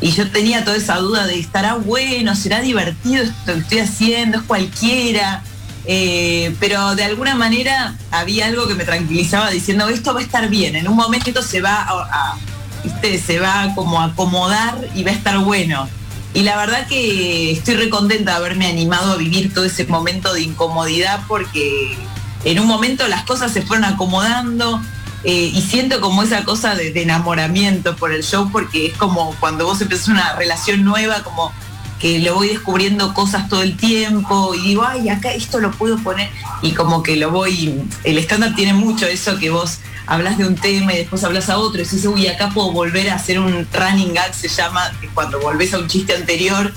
Y 0.00 0.10
yo 0.10 0.28
tenía 0.30 0.64
toda 0.64 0.76
esa 0.76 0.96
duda 0.96 1.26
de, 1.26 1.38
¿estará 1.38 1.74
bueno? 1.74 2.34
¿Será 2.34 2.60
divertido 2.60 3.22
esto 3.22 3.54
que 3.54 3.60
estoy 3.60 3.78
haciendo? 3.78 4.38
¿Es 4.38 4.44
cualquiera? 4.44 5.44
Eh, 5.86 6.54
pero 6.60 6.94
de 6.94 7.04
alguna 7.04 7.34
manera 7.34 7.94
había 8.10 8.46
algo 8.46 8.66
que 8.66 8.74
me 8.74 8.84
tranquilizaba 8.84 9.50
diciendo, 9.50 9.88
esto 9.88 10.14
va 10.14 10.20
a 10.20 10.22
estar 10.22 10.48
bien, 10.48 10.76
en 10.76 10.88
un 10.88 10.96
momento 10.96 11.42
se 11.42 11.60
va 11.60 11.86
a, 11.86 12.36
se 13.24 13.38
va 13.38 13.72
como 13.74 14.00
a 14.00 14.04
acomodar 14.06 14.78
y 14.94 15.04
va 15.04 15.10
a 15.10 15.14
estar 15.14 15.38
bueno. 15.38 15.88
Y 16.32 16.42
la 16.42 16.56
verdad 16.56 16.86
que 16.88 17.52
estoy 17.52 17.76
recontenta 17.76 18.32
de 18.32 18.36
haberme 18.38 18.66
animado 18.66 19.12
a 19.12 19.16
vivir 19.16 19.54
todo 19.54 19.64
ese 19.64 19.86
momento 19.86 20.34
de 20.34 20.42
incomodidad 20.42 21.20
porque 21.28 21.96
en 22.44 22.58
un 22.58 22.66
momento 22.66 23.06
las 23.06 23.22
cosas 23.22 23.52
se 23.52 23.62
fueron 23.62 23.84
acomodando 23.84 24.80
eh, 25.22 25.50
y 25.54 25.62
siento 25.62 26.00
como 26.00 26.22
esa 26.22 26.44
cosa 26.44 26.74
de, 26.74 26.92
enamoramiento 27.00 27.96
por 27.96 28.12
el 28.12 28.22
show 28.22 28.50
porque 28.50 28.86
es 28.86 28.96
como 28.96 29.34
cuando 29.40 29.64
vos 29.64 29.80
empezás 29.80 30.08
una 30.08 30.34
relación 30.34 30.84
nueva, 30.84 31.22
como 31.22 31.52
lo 32.04 32.34
voy 32.34 32.48
descubriendo 32.48 33.14
cosas 33.14 33.48
todo 33.48 33.62
el 33.62 33.76
tiempo 33.76 34.54
y 34.54 34.60
digo, 34.60 34.84
ay, 34.86 35.08
acá 35.08 35.32
esto 35.32 35.58
lo 35.58 35.70
puedo 35.70 35.96
poner 35.98 36.28
y 36.60 36.72
como 36.72 37.02
que 37.02 37.16
lo 37.16 37.30
voy, 37.30 37.82
el 38.04 38.18
estándar 38.18 38.54
tiene 38.54 38.74
mucho 38.74 39.06
eso 39.06 39.38
que 39.38 39.48
vos 39.48 39.78
hablas 40.06 40.36
de 40.36 40.46
un 40.46 40.54
tema 40.54 40.92
y 40.92 40.98
después 40.98 41.24
hablas 41.24 41.48
a 41.48 41.58
otro 41.58 41.80
y 41.80 41.84
dices, 41.84 42.04
uy, 42.04 42.26
acá 42.26 42.50
puedo 42.50 42.72
volver 42.72 43.08
a 43.08 43.14
hacer 43.14 43.38
un 43.38 43.66
running 43.72 44.12
gag, 44.12 44.34
se 44.34 44.48
llama, 44.48 44.92
cuando 45.14 45.40
volvés 45.40 45.72
a 45.72 45.78
un 45.78 45.88
chiste 45.88 46.14
anterior. 46.14 46.72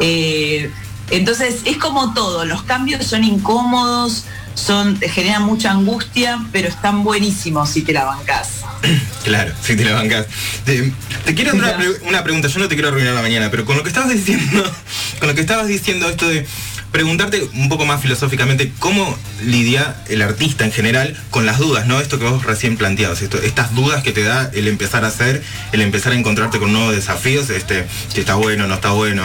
Eh, 0.00 0.70
entonces 1.10 1.62
es 1.64 1.76
como 1.76 2.14
todo, 2.14 2.44
los 2.44 2.62
cambios 2.62 3.06
son 3.06 3.24
incómodos, 3.24 4.24
son, 4.54 4.98
te 4.98 5.08
generan 5.08 5.42
mucha 5.42 5.70
angustia, 5.70 6.38
pero 6.52 6.68
están 6.68 7.02
buenísimos 7.04 7.70
si 7.70 7.82
te 7.82 7.92
la 7.92 8.04
bancás. 8.04 8.60
Claro, 9.24 9.52
si 9.62 9.76
te 9.76 9.84
la 9.84 9.92
bancás. 9.92 10.26
Te, 10.64 10.92
quiero 11.34 11.50
hacer 11.50 11.62
una, 11.62 12.08
una, 12.08 12.24
pregunta, 12.24 12.48
yo 12.48 12.58
no 12.58 12.68
te 12.68 12.74
quiero 12.74 12.88
arruinar 12.88 13.12
la 13.12 13.20
mañana, 13.20 13.50
pero 13.50 13.66
con 13.66 13.76
lo 13.76 13.82
que 13.82 13.90
estabas 13.90 14.08
diciendo, 14.08 14.64
con 15.18 15.28
lo 15.28 15.34
que 15.34 15.42
estabas 15.42 15.68
diciendo 15.68 16.08
esto 16.08 16.26
de 16.26 16.46
preguntarte 16.92 17.48
un 17.54 17.68
poco 17.68 17.86
más 17.86 18.00
filosóficamente 18.00 18.72
cómo 18.78 19.16
lidia 19.44 19.96
el 20.08 20.22
artista 20.22 20.64
en 20.64 20.72
general 20.72 21.16
con 21.30 21.46
las 21.46 21.58
dudas, 21.58 21.86
¿no? 21.86 22.00
Esto 22.00 22.18
que 22.18 22.24
vos 22.24 22.44
recién 22.44 22.76
planteabas, 22.76 23.22
esto, 23.22 23.40
estas 23.40 23.74
dudas 23.74 24.02
que 24.02 24.12
te 24.12 24.22
da 24.22 24.50
el 24.52 24.66
empezar 24.68 25.04
a 25.04 25.08
hacer, 25.08 25.42
el 25.72 25.82
empezar 25.82 26.12
a 26.12 26.16
encontrarte 26.16 26.58
con 26.58 26.72
nuevos 26.72 26.94
desafíos, 26.94 27.50
este, 27.50 27.86
si 28.12 28.20
está 28.20 28.34
bueno, 28.34 28.66
no 28.66 28.74
está 28.74 28.90
bueno. 28.90 29.22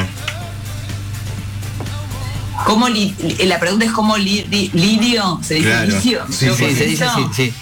¿Cómo 2.65 2.87
la 2.89 3.59
pregunta 3.59 3.85
es 3.85 3.91
cómo 3.91 4.17
lidio? 4.17 5.39
¿Se 5.43 5.53
dice 5.53 5.87
Sí, 6.31 6.47
sí, 6.57 6.75
se 6.75 6.85
dice 6.85 7.05
así, 7.05 7.21
sí. 7.33 7.53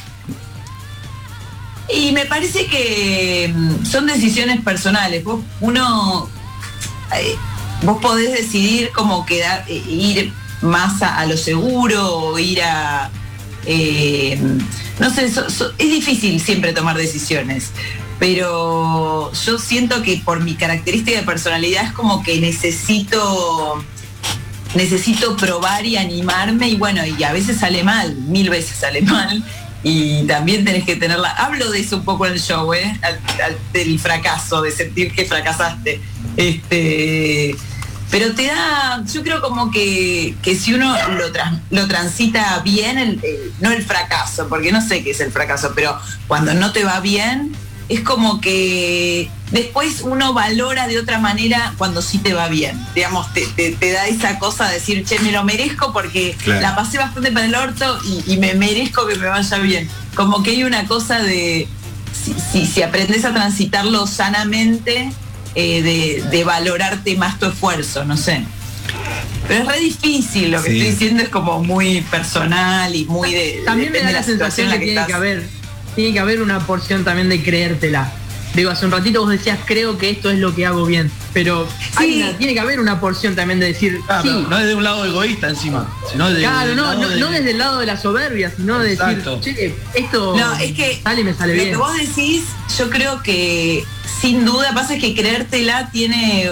Y 1.94 2.14
me 2.14 2.26
parece 2.26 2.66
que 2.68 3.54
mm, 3.54 3.86
son 3.86 4.08
decisiones 4.08 4.62
personales. 4.62 5.24
Uno 5.60 6.30
eh, 7.18 7.36
vos 7.84 8.02
podés 8.02 8.32
decidir 8.32 8.92
cómo 8.96 9.26
quedar, 9.26 9.66
eh, 9.68 9.84
ir 9.88 10.32
más 10.62 11.02
a, 11.02 11.26
lo 11.26 11.36
seguro 11.36 12.18
o 12.18 12.40
ir 12.40 12.62
a, 12.62 13.12
Eh, 13.66 14.40
no 15.00 15.10
sé, 15.10 15.26
es 15.26 15.90
difícil 15.90 16.40
siempre 16.40 16.74
tomar 16.74 16.98
decisiones, 16.98 17.72
pero 18.20 19.32
yo 19.34 19.58
siento 19.58 20.02
que 20.02 20.22
por 20.24 20.42
mi 20.42 20.56
característica 20.56 21.20
de 21.20 21.26
personalidad 21.26 21.86
es 21.86 21.94
como 21.94 22.24
que 22.24 22.40
necesito 22.40 23.84
necesito 24.76 25.36
probar 25.38 25.86
y 25.86 25.98
animarme 25.98 26.70
y 26.70 26.76
bueno, 26.76 27.06
y 27.06 27.24
a 27.24 27.32
veces 27.32 27.58
sale 27.58 27.84
mal, 27.84 28.16
mil 28.16 28.50
veces 28.50 28.78
sale 28.78 29.02
mal 29.02 29.44
y 29.84 30.24
también 30.24 30.64
tenés 30.64 30.86
que 30.86 30.96
tenerla. 30.96 31.30
Hablo 31.30 31.70
de 31.70 31.80
eso 31.80 31.98
un 31.98 32.06
poco 32.06 32.26
en 32.26 32.34
el 32.34 32.42
show, 32.42 32.74
¿eh? 32.74 33.00
del 33.74 34.00
fracaso, 34.00 34.62
de 34.62 34.72
sentir 34.72 35.14
que 35.14 35.26
fracasaste. 35.26 36.02
Este, 36.38 37.56
pero 38.10 38.34
te 38.34 38.46
da, 38.46 39.04
yo 39.12 39.24
creo 39.24 39.42
como 39.42 39.72
que, 39.72 40.36
si 40.44 40.74
uno 40.74 40.96
lo, 41.10 41.26
lo 41.72 41.88
transita 41.88 42.60
bien, 42.60 43.22
no 43.60 43.72
el 43.72 43.84
fracaso, 43.84 44.48
porque 44.48 44.72
no 44.72 44.88
sé 44.88 45.04
qué 45.04 45.12
es 45.12 45.20
el 45.20 45.32
fracaso, 45.32 45.74
pero 45.76 45.98
cuando 46.28 46.54
no 46.54 46.72
te 46.72 46.84
va 46.84 47.00
bien, 47.00 47.56
es 47.90 48.02
como 48.02 48.40
que 48.40 49.30
después 49.52 50.02
uno 50.02 50.34
valora 50.34 50.88
de 50.88 50.98
otra 50.98 51.20
manera 51.20 51.74
cuando 51.78 52.02
sí 52.02 52.18
te 52.18 52.34
va 52.34 52.48
bien. 52.48 52.80
Digamos, 52.96 53.28
te, 53.34 53.78
da 53.94 54.08
esa 54.08 54.40
cosa 54.40 54.68
de 54.68 54.76
decir, 54.76 55.06
che, 55.06 55.20
me 55.20 55.32
lo 55.32 55.44
merezco 55.44 55.94
porque 55.94 56.36
la 56.46 56.76
pasé 56.76 56.98
bastante 56.98 57.32
para 57.32 57.46
el 57.46 57.56
orto 57.56 58.00
y, 58.28 58.38
me 58.38 58.54
merezco 58.56 59.06
que 59.08 59.16
me 59.16 59.28
vaya 59.28 59.58
bien. 59.58 59.90
Como 60.16 60.44
que 60.44 60.52
hay 60.52 60.64
una 60.64 60.86
cosa 60.86 61.20
de, 61.20 61.68
si, 62.52 62.66
si, 62.66 62.82
aprendes 62.82 63.26
a 63.26 63.34
transitarlo 63.34 64.08
sanamente, 64.08 65.12
eh, 65.56 66.22
de, 66.30 66.44
valorarte 66.44 67.16
más 67.16 67.40
tu 67.40 67.48
esfuerzo, 67.48 68.06
no 68.06 68.18
sé. 68.18 68.44
Pero 69.48 69.64
es 69.64 69.68
re 69.68 69.80
difícil, 69.80 70.52
lo 70.52 70.64
que 70.64 70.72
estoy 70.72 70.92
diciendo 70.92 71.24
es 71.24 71.30
como 71.30 71.62
muy 71.62 72.02
personal 72.02 72.96
y 72.96 73.06
muy 73.06 73.34
de... 73.34 73.62
También 73.66 73.92
me 73.92 74.00
da 74.00 74.12
la, 74.12 74.24
sensación 74.24 74.70
de 74.70 74.80
que, 74.80 74.86
tiene 74.86 75.06
que 75.06 75.14
haber 75.14 75.63
tiene 75.96 76.14
que 76.14 76.20
haber 76.20 76.42
una 76.42 76.60
porción 76.66 77.04
también 77.04 77.30
de 77.30 77.44
creértela. 77.44 78.12
Digo, 78.54 78.70
hace 78.70 78.86
un 78.86 78.92
ratito 78.92 79.22
vos 79.22 79.32
decías, 79.32 79.58
creo 79.66 79.98
que 79.98 80.12
esto 80.12 80.30
es 80.30 80.38
lo 80.38 80.54
que 80.54 80.66
hago 80.68 80.86
bien, 80.86 81.10
pero 81.34 81.68
tiene 81.98 82.54
que 82.54 82.60
haber 82.60 82.80
una 82.80 83.00
porción 83.00 83.36
también 83.36 83.60
de 83.60 83.68
decir, 83.68 84.00
sí. 84.22 84.46
no 84.48 84.60
es 84.60 84.68
de 84.68 84.76
un 84.76 84.84
lado 84.84 85.06
egoísta 85.06 85.50
encima, 85.50 85.92
sino 86.12 86.30
de, 86.30 86.42
claro, 86.42 86.76
no, 86.76 86.94
no, 86.94 87.32
desde 87.32 87.52
el 87.52 87.58
lado 87.58 87.80
de 87.80 87.88
la 87.88 87.98
soberbia, 87.98 88.52
sino 88.56 88.78
de 88.78 88.96
decir, 88.96 89.24
che, 89.42 89.76
esto 89.96 90.38
no, 90.38 90.54
es 90.58 90.74
que 90.74 91.02
sale 91.02 91.22
y 91.22 91.24
me 91.24 91.34
sale 91.34 91.54
bien. 91.54 91.72
Lo 91.72 91.80
que 91.80 91.84
vos 91.84 91.98
decís, 91.98 92.44
yo 92.78 92.92
creo 92.92 93.24
que 93.24 93.84
sin 94.22 94.46
duda 94.46 94.72
pasa 94.76 94.94
es 94.94 95.02
que 95.02 95.16
creértela 95.16 95.90
tiene 95.90 96.52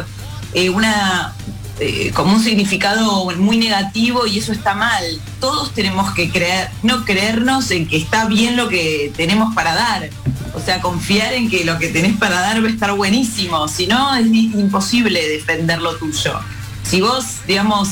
eh, 0.54 0.70
una 0.72 1.36
eh, 1.84 2.12
como 2.14 2.34
un 2.34 2.44
significado 2.44 3.26
muy 3.38 3.58
negativo 3.58 4.28
y 4.28 4.38
eso 4.38 4.52
está 4.52 4.76
mal. 4.76 5.04
Todos 5.40 5.74
tenemos 5.74 6.14
que 6.14 6.30
creer, 6.30 6.70
no 6.84 7.06
creernos 7.06 7.72
en 7.72 7.88
que 7.88 7.98
está 7.98 8.26
bien 8.26 8.56
lo 8.56 8.70
que 8.70 9.12
tenemos 9.18 9.56
para 9.56 9.74
dar. 9.74 10.08
O 10.54 10.60
sea, 10.60 10.80
confiar 10.80 11.34
en 11.34 11.50
que 11.50 11.66
lo 11.66 11.80
que 11.80 11.88
tenés 11.88 12.16
para 12.18 12.40
dar 12.40 12.64
va 12.64 12.68
a 12.68 12.72
estar 12.72 12.92
buenísimo. 12.94 13.68
Si 13.68 13.88
no, 13.88 14.14
es 14.14 14.28
imposible 14.28 15.28
defender 15.28 15.82
lo 15.82 15.96
tuyo. 15.96 16.40
Si 16.84 17.02
vos, 17.02 17.26
digamos, 17.48 17.90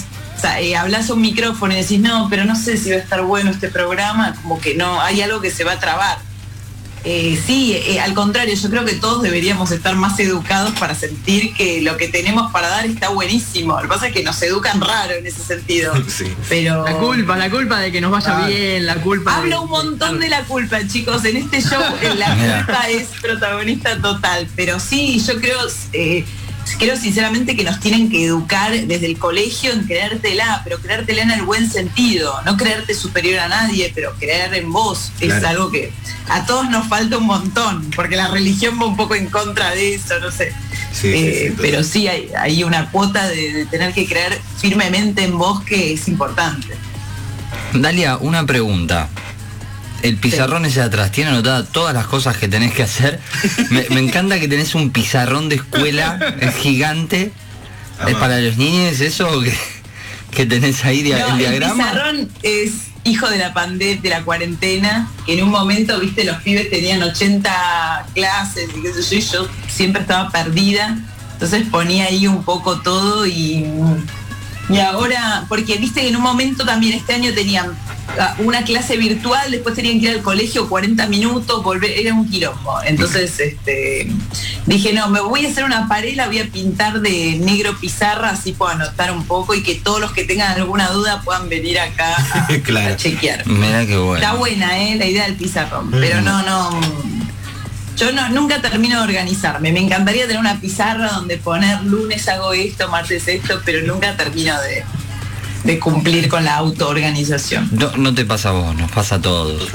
eh, 0.59 0.75
hablas 0.75 1.09
un 1.09 1.21
micrófono 1.21 1.73
y 1.73 1.77
decís, 1.77 1.99
no, 1.99 2.27
pero 2.29 2.45
no 2.45 2.55
sé 2.55 2.77
si 2.77 2.91
va 2.91 2.97
a 2.97 2.99
estar 2.99 3.23
bueno 3.23 3.49
este 3.49 3.69
programa, 3.69 4.35
como 4.35 4.59
que 4.59 4.75
no, 4.75 5.01
hay 5.01 5.21
algo 5.21 5.41
que 5.41 5.49
se 5.49 5.63
va 5.63 5.73
a 5.73 5.79
trabar. 5.79 6.28
Eh, 7.03 7.41
sí, 7.45 7.73
eh, 7.73 7.99
al 7.99 8.13
contrario, 8.13 8.55
yo 8.55 8.69
creo 8.69 8.83
que 8.83 8.95
todos 8.95 9.21
deberíamos 9.21 9.71
estar 9.71 9.95
más 9.95 10.19
educados 10.19 10.73
para 10.79 10.95
sentir 10.95 11.53
que 11.53 11.81
lo 11.81 11.97
que 11.97 12.07
tenemos 12.07 12.51
para 12.51 12.69
dar 12.69 12.85
está 12.85 13.09
buenísimo. 13.09 13.75
Lo 13.77 13.83
que 13.83 13.87
pasa 13.87 14.07
es 14.07 14.13
que 14.13 14.23
nos 14.23 14.41
educan 14.41 14.81
raro 14.81 15.13
en 15.13 15.25
ese 15.25 15.41
sentido. 15.41 15.93
Pero 16.49 16.85
la 16.85 16.93
culpa, 16.97 17.37
la 17.37 17.49
culpa 17.49 17.79
de 17.79 17.91
que 17.91 18.01
nos 18.01 18.11
vaya 18.11 18.47
bien, 18.47 18.85
la 18.85 18.95
culpa. 18.95 19.37
Hablo 19.37 19.61
un 19.63 19.69
montón 19.69 20.19
de 20.19 20.27
la 20.27 20.43
culpa, 20.43 20.85
chicos. 20.87 21.23
En 21.25 21.37
este 21.37 21.61
show 21.61 21.81
la 22.17 22.35
culpa 22.35 22.89
es 22.89 23.07
protagonista 23.21 24.01
total. 24.01 24.47
Pero 24.55 24.79
sí, 24.79 25.23
yo 25.25 25.39
creo 25.39 25.59
eh, 25.93 26.25
creo 26.77 26.95
sinceramente 26.97 27.55
que 27.55 27.63
nos 27.63 27.79
tienen 27.79 28.09
que 28.09 28.25
educar 28.25 28.71
desde 28.71 29.05
el 29.05 29.17
colegio 29.17 29.71
en 29.71 29.85
creértela, 29.85 30.61
pero 30.63 30.79
creértela 30.79 31.23
en 31.23 31.31
el 31.31 31.43
buen 31.43 31.69
sentido, 31.69 32.33
no 32.45 32.57
creerte 32.57 32.93
superior 32.93 33.39
a 33.39 33.47
nadie, 33.47 33.91
pero 33.93 34.13
creer 34.19 34.53
en 34.53 34.71
vos 34.71 35.11
es 35.19 35.43
algo 35.43 35.71
que 35.71 35.91
a 36.29 36.45
todos 36.45 36.69
nos 36.69 36.87
falta 36.87 37.17
un 37.17 37.25
montón, 37.25 37.89
porque 37.95 38.15
la 38.15 38.27
religión 38.27 38.79
va 38.79 38.85
un 38.85 38.97
poco 38.97 39.15
en 39.15 39.27
contra 39.27 39.71
de 39.71 39.95
eso, 39.95 40.19
no 40.19 40.31
sé. 40.31 40.53
Eh, 41.03 41.53
pero 41.57 41.83
sí 41.83 42.07
hay, 42.07 42.63
una 42.63 42.91
cuota 42.91 43.27
de, 43.27 43.65
tener 43.67 43.93
que 43.93 44.05
creer 44.05 44.39
firmemente 44.57 45.23
en 45.23 45.37
vos 45.37 45.63
que 45.63 45.93
es 45.93 46.07
importante. 46.07 46.67
Dalia, 47.73 48.17
una 48.17 48.45
pregunta 48.45 49.09
el 50.03 50.17
pizarrón 50.17 50.65
ese 50.65 50.79
de 50.79 50.85
atrás, 50.85 51.11
¿tiene 51.11 51.31
anotada 51.31 51.63
todas 51.65 51.93
las 51.93 52.07
cosas 52.07 52.37
que 52.37 52.47
tenés 52.47 52.73
que 52.73 52.83
hacer? 52.83 53.19
Me, 53.69 53.99
encanta 53.99 54.39
que 54.39 54.47
tenés 54.47 54.75
un 54.75 54.91
pizarrón 54.91 55.49
de 55.49 55.55
escuela 55.55 56.19
gigante. 56.59 57.31
¿Es 58.07 58.15
para 58.15 58.39
los 58.39 58.55
niños 58.57 59.01
eso 59.01 59.41
que, 59.41 59.53
que 60.31 60.45
tenés 60.47 60.85
ahí 60.85 60.99
el 60.99 61.37
diagrama? 61.37 61.83
El 61.83 61.89
pizarrón 61.89 62.29
es 62.43 62.71
hijo 63.03 63.29
de 63.29 63.37
la 63.37 63.53
pandemia, 63.53 64.01
de 64.01 64.09
la 64.09 64.23
cuarentena, 64.23 65.09
que 65.25 65.33
en 65.33 65.43
un 65.43 65.49
momento, 65.49 65.99
viste, 65.99 66.23
los 66.23 66.37
pibes 66.41 66.69
tenían 66.69 67.01
80 67.01 68.07
clases 68.13 68.69
y 68.75 68.81
qué 68.81 68.93
sé 68.93 69.01
yo, 69.01 69.17
y 69.17 69.21
yo 69.21 69.49
siempre 69.67 70.01
estaba 70.01 70.29
perdida. 70.29 70.97
Entonces 71.33 71.65
ponía 71.71 72.05
ahí 72.05 72.27
un 72.27 72.43
poco 72.43 72.81
todo 72.81 73.25
y 73.25 73.65
y 74.69 74.79
ahora, 74.79 75.45
porque 75.49 75.77
viste 75.77 76.01
que 76.01 76.09
en 76.09 76.15
un 76.15 76.21
momento 76.21 76.63
también 76.63 76.93
este 76.93 77.13
año 77.13 77.33
tenían 77.33 77.75
ah, 78.19 78.35
una 78.39 78.63
clase 78.63 78.97
virtual, 78.97 79.49
después 79.49 79.73
tenían 79.73 79.99
que 79.99 80.05
ir 80.05 80.11
al 80.11 80.21
colegio 80.21 80.69
40 80.69 81.07
minutos, 81.07 81.63
volver, 81.63 81.91
era 81.91 82.13
un 82.13 82.29
quilombo. 82.29 82.79
Entonces 82.83 83.39
este, 83.39 84.11
dije, 84.67 84.93
no, 84.93 85.09
me 85.09 85.21
voy 85.21 85.45
a 85.45 85.49
hacer 85.49 85.63
una 85.63 85.87
pared, 85.87 86.15
la 86.15 86.27
voy 86.27 86.39
a 86.39 86.45
pintar 86.45 87.01
de 87.01 87.37
negro 87.41 87.77
pizarra, 87.79 88.29
así 88.29 88.51
puedo 88.51 88.71
anotar 88.71 89.11
un 89.11 89.25
poco 89.25 89.55
y 89.55 89.63
que 89.63 89.75
todos 89.75 89.99
los 89.99 90.11
que 90.11 90.23
tengan 90.23 90.51
alguna 90.51 90.89
duda 90.89 91.21
puedan 91.23 91.49
venir 91.49 91.79
acá 91.79 92.15
a, 92.33 92.47
chequear. 92.95 93.47
Mira 93.47 93.87
qué 93.87 93.97
bueno. 93.97 94.23
Está 94.23 94.35
buena, 94.35 94.79
¿eh? 94.79 94.95
La 94.97 95.07
idea 95.07 95.23
del 95.25 95.35
pizarrón, 95.35 95.89
pero 95.89 96.21
no, 96.21 96.43
no 96.43 97.18
yo 97.99 98.13
no, 98.13 98.29
nunca 98.29 98.61
termino 98.61 98.97
de 98.97 99.03
organizarme. 99.03 99.73
Me 99.73 99.81
encantaría 99.81 100.25
tener 100.25 100.39
una 100.39 100.59
pizarra 100.59 101.11
donde 101.11 101.37
poner 101.37 101.83
lunes 101.83 102.27
hago 102.29 102.53
esto, 102.53 102.87
martes 102.87 103.27
esto, 103.27 103.61
pero 103.65 103.85
nunca 103.85 104.15
termino 104.15 104.55
de, 104.61 105.79
cumplir 105.79 106.29
con 106.29 106.45
la 106.45 106.55
autoorganización. 106.55 107.69
No, 107.71 107.95
no 107.97 108.15
te 108.15 108.25
pasa 108.25 108.49
a 108.49 108.51
vos, 108.53 108.75
nos 108.75 108.89
pasa 108.89 109.15
a 109.15 109.21
todos. 109.21 109.69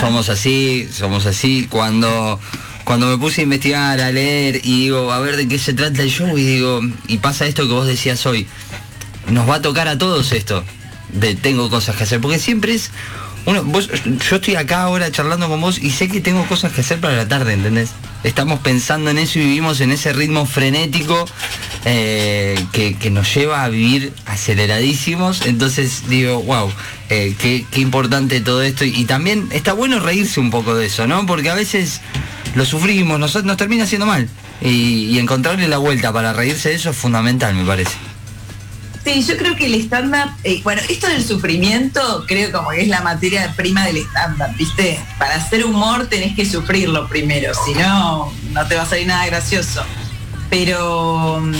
Somos, 0.00 0.28
así, 0.30 0.88
somos 0.90 1.26
así. 1.26 1.66
Cuando, 1.68 2.40
cuando 2.84 3.06
me 3.06 3.18
puse 3.18 3.42
a 3.42 3.44
investigar, 3.44 4.00
a 4.00 4.10
leer 4.10 4.56
y 4.64 4.84
digo, 4.84 5.12
a 5.12 5.20
ver 5.20 5.36
de 5.36 5.46
qué 5.46 5.58
se 5.58 5.74
trata 5.74 6.02
el 6.02 6.10
show 6.10 6.36
y 6.38 6.44
digo, 6.44 6.80
y 7.06 7.18
pasa 7.18 7.46
esto 7.46 7.68
que 7.68 7.74
vos 7.74 7.86
decías 7.86 8.24
hoy, 8.24 8.48
nos 9.28 9.48
va 9.48 9.56
a 9.56 9.62
tocar 9.62 9.88
a 9.88 9.98
todos 9.98 10.32
esto, 10.32 10.64
de 11.12 11.34
tengo 11.34 11.68
cosas 11.68 11.96
que 11.96 12.04
hacer, 12.04 12.20
porque 12.20 12.38
siempre 12.38 12.74
es 12.74 12.90
yo 13.54 14.36
estoy 14.36 14.56
acá 14.56 14.82
ahora 14.82 15.10
charlando 15.10 15.48
con 15.48 15.60
vos 15.60 15.78
y 15.78 15.90
sé 15.90 16.08
que 16.08 16.20
tengo 16.20 16.44
cosas 16.46 16.72
que 16.72 16.82
hacer 16.82 17.00
para 17.00 17.16
la 17.16 17.28
tarde, 17.28 17.54
¿entendés? 17.54 17.90
Estamos 18.22 18.60
pensando 18.60 19.10
en 19.10 19.18
eso 19.18 19.38
y 19.38 19.42
vivimos 19.42 19.80
en 19.80 19.90
ese 19.90 20.12
ritmo 20.12 20.44
frenético 20.44 21.24
eh, 21.84 22.62
que, 22.72 23.10
nos 23.10 23.32
lleva 23.34 23.64
a 23.64 23.68
vivir 23.68 24.12
aceleradísimos. 24.26 25.46
Entonces 25.46 26.02
digo, 26.08 26.42
wow, 26.42 26.70
eh, 27.08 27.34
qué, 27.38 27.64
importante 27.76 28.40
todo 28.40 28.62
esto. 28.62 28.84
Y, 28.84 29.04
también 29.06 29.48
está 29.50 29.72
bueno 29.72 29.98
reírse 30.00 30.40
un 30.40 30.50
poco 30.50 30.74
de 30.74 30.86
eso, 30.86 31.06
¿no? 31.06 31.24
Porque 31.24 31.48
a 31.48 31.54
veces 31.54 32.00
lo 32.54 32.64
sufrimos, 32.66 33.18
nos, 33.18 33.44
nos 33.44 33.56
termina 33.56 33.84
haciendo 33.84 34.06
mal. 34.06 34.28
Y, 34.60 35.06
y 35.06 35.18
encontrarle 35.18 35.68
la 35.68 35.78
vuelta 35.78 36.12
para 36.12 36.32
reírse 36.32 36.70
de 36.70 36.74
eso 36.74 36.90
es 36.90 36.96
fundamental, 36.96 37.54
me 37.54 37.64
parece. 37.64 38.07
Sí, 39.08 39.22
yo 39.22 39.38
creo 39.38 39.56
que 39.56 39.64
el 39.64 39.74
stand-up, 39.76 40.30
eh, 40.44 40.60
bueno, 40.62 40.82
esto 40.86 41.06
del 41.06 41.24
sufrimiento 41.24 42.26
creo 42.28 42.52
como 42.52 42.68
que 42.68 42.82
es 42.82 42.88
la 42.88 43.00
materia 43.00 43.54
prima 43.56 43.86
del 43.86 43.96
stand-up, 43.96 44.54
¿viste? 44.58 45.00
Para 45.18 45.36
hacer 45.36 45.64
humor 45.64 46.08
tenés 46.08 46.36
que 46.36 46.44
sufrirlo 46.44 47.08
primero, 47.08 47.54
si 47.64 47.72
no, 47.72 48.30
no 48.50 48.66
te 48.66 48.74
va 48.74 48.82
a 48.82 48.86
salir 48.86 49.06
nada 49.06 49.24
gracioso. 49.24 49.82
Pero 50.50 51.40
mm, 51.40 51.54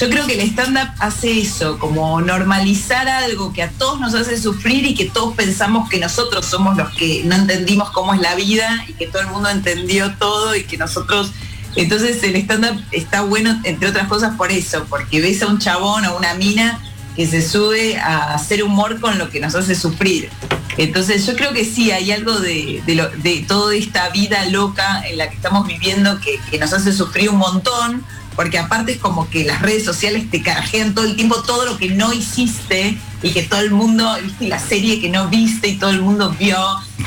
yo 0.00 0.08
creo 0.08 0.26
que 0.26 0.40
el 0.40 0.48
stand-up 0.48 0.88
hace 0.98 1.42
eso, 1.42 1.78
como 1.78 2.22
normalizar 2.22 3.06
algo 3.06 3.52
que 3.52 3.62
a 3.62 3.68
todos 3.68 4.00
nos 4.00 4.14
hace 4.14 4.40
sufrir 4.40 4.86
y 4.86 4.94
que 4.94 5.04
todos 5.04 5.34
pensamos 5.34 5.90
que 5.90 5.98
nosotros 5.98 6.46
somos 6.46 6.74
los 6.78 6.88
que 6.96 7.20
no 7.26 7.34
entendimos 7.34 7.90
cómo 7.90 8.14
es 8.14 8.20
la 8.22 8.34
vida 8.34 8.82
y 8.88 8.94
que 8.94 9.08
todo 9.08 9.20
el 9.20 9.28
mundo 9.28 9.50
entendió 9.50 10.14
todo 10.14 10.56
y 10.56 10.64
que 10.64 10.78
nosotros 10.78 11.32
entonces 11.76 12.22
el 12.22 12.36
stand-up 12.36 12.82
está 12.92 13.20
bueno, 13.20 13.60
entre 13.64 13.88
otras 13.88 14.08
cosas, 14.08 14.36
por 14.36 14.50
eso, 14.50 14.86
porque 14.88 15.20
ves 15.20 15.42
a 15.42 15.48
un 15.48 15.58
chabón 15.58 16.06
o 16.06 16.16
una 16.16 16.32
mina 16.32 16.80
que 17.16 17.26
se 17.26 17.46
sube 17.46 17.96
a 17.98 18.34
hacer 18.34 18.62
humor 18.62 19.00
con 19.00 19.18
lo 19.18 19.30
que 19.30 19.40
nos 19.40 19.54
hace 19.54 19.74
sufrir. 19.74 20.30
Entonces 20.76 21.26
yo 21.26 21.36
creo 21.36 21.52
que 21.52 21.64
sí, 21.64 21.90
hay 21.90 22.10
algo 22.10 22.38
de, 22.40 23.44
toda 23.46 23.74
esta 23.74 24.08
vida 24.10 24.44
loca 24.46 25.02
en 25.06 25.18
la 25.18 25.28
que 25.28 25.36
estamos 25.36 25.66
viviendo 25.66 26.18
que, 26.20 26.40
nos 26.58 26.72
hace 26.72 26.92
sufrir 26.92 27.30
un 27.30 27.36
montón, 27.36 28.04
porque 28.34 28.58
aparte 28.58 28.92
es 28.92 28.98
como 28.98 29.30
que 29.30 29.44
las 29.44 29.62
redes 29.62 29.84
sociales 29.84 30.28
te 30.28 30.42
carajean 30.42 30.94
todo 30.94 31.04
el 31.04 31.14
tiempo 31.14 31.42
todo 31.42 31.66
lo 31.66 31.78
que 31.78 31.90
no 31.90 32.12
hiciste 32.12 32.98
y 33.22 33.30
que 33.30 33.42
todo 33.44 33.60
el 33.60 33.70
mundo, 33.70 34.12
viste, 34.20 34.48
la 34.48 34.58
serie 34.58 35.00
que 35.00 35.08
no 35.08 35.28
viste 35.28 35.68
y 35.68 35.76
todo 35.76 35.90
el 35.90 36.02
mundo 36.02 36.34
vio. 36.38 36.58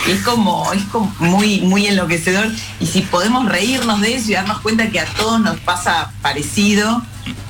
es 0.07 0.21
como, 0.21 0.71
es 0.71 0.83
como 0.85 1.13
muy, 1.19 1.59
muy 1.61 1.87
enloquecedor. 1.87 2.47
Y 2.79 2.87
si 2.87 3.01
podemos 3.01 3.47
reírnos 3.49 3.99
de 3.99 4.15
eso 4.15 4.31
y 4.31 4.33
darnos 4.35 4.61
cuenta 4.61 4.89
que 4.89 5.01
a 5.01 5.05
todos 5.05 5.41
nos 5.41 5.59
pasa 5.59 6.13
parecido, 6.21 7.03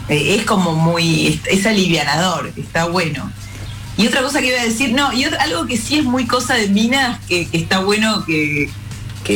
es 0.09 0.45
como 0.45 0.73
muy, 0.73 1.39
es, 1.45 1.65
alivianador, 1.65 2.51
está 2.55 2.85
bueno. 2.85 3.31
Y 3.97 4.07
otra 4.07 4.21
cosa 4.21 4.39
que 4.39 4.47
iba 4.47 4.61
a 4.61 4.63
decir, 4.63 4.93
no, 4.93 5.11
y 5.11 5.23
algo 5.23 5.65
que 5.65 5.77
sí 5.77 5.99
es 5.99 6.03
muy 6.03 6.27
cosa 6.27 6.53
de 6.53 6.67
minas, 6.69 7.19
que, 7.27 7.47
está 7.51 7.79
bueno 7.79 8.23
que, 8.25 8.69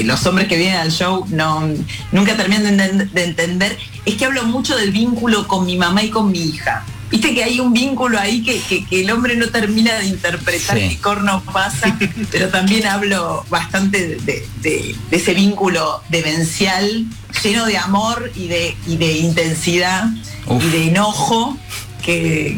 los 0.05 0.25
hombres 0.25 0.47
que 0.47 0.57
vienen 0.57 0.79
al 0.79 0.91
show 0.91 1.25
no, 1.29 1.67
nunca 2.13 2.37
terminan 2.37 2.77
de, 2.77 3.23
entender, 3.23 3.77
es 4.05 4.15
que 4.15 4.25
hablo 4.25 4.43
mucho 4.43 4.77
del 4.77 4.91
vínculo 4.91 5.47
con 5.47 5.65
mi 5.65 5.77
mamá 5.77 6.03
y 6.03 6.09
con 6.09 6.31
mi 6.31 6.39
hija. 6.39 6.85
Viste 7.11 7.33
que 7.35 7.43
hay 7.43 7.59
un 7.59 7.73
vínculo 7.73 8.17
ahí 8.17 8.41
que, 8.41 8.85
el 8.89 9.11
hombre 9.11 9.35
no 9.35 9.47
termina 9.49 9.95
de 9.99 10.05
interpretar 10.05 10.77
qué 10.77 10.97
corno 10.99 11.43
pasa, 11.51 11.97
pero 12.31 12.47
también 12.47 12.87
hablo 12.87 13.45
bastante 13.49 14.17
de, 14.17 14.95
ese 15.11 15.33
vínculo 15.33 16.01
demencial, 16.09 17.05
lleno 17.43 17.65
de 17.65 17.77
amor 17.77 18.31
y 18.35 18.47
de, 18.47 18.77
y 18.87 18.95
de 18.95 19.11
intensidad 19.17 20.05
y 20.49 20.67
de 20.69 20.87
enojo 20.87 21.57
que, 22.01 22.57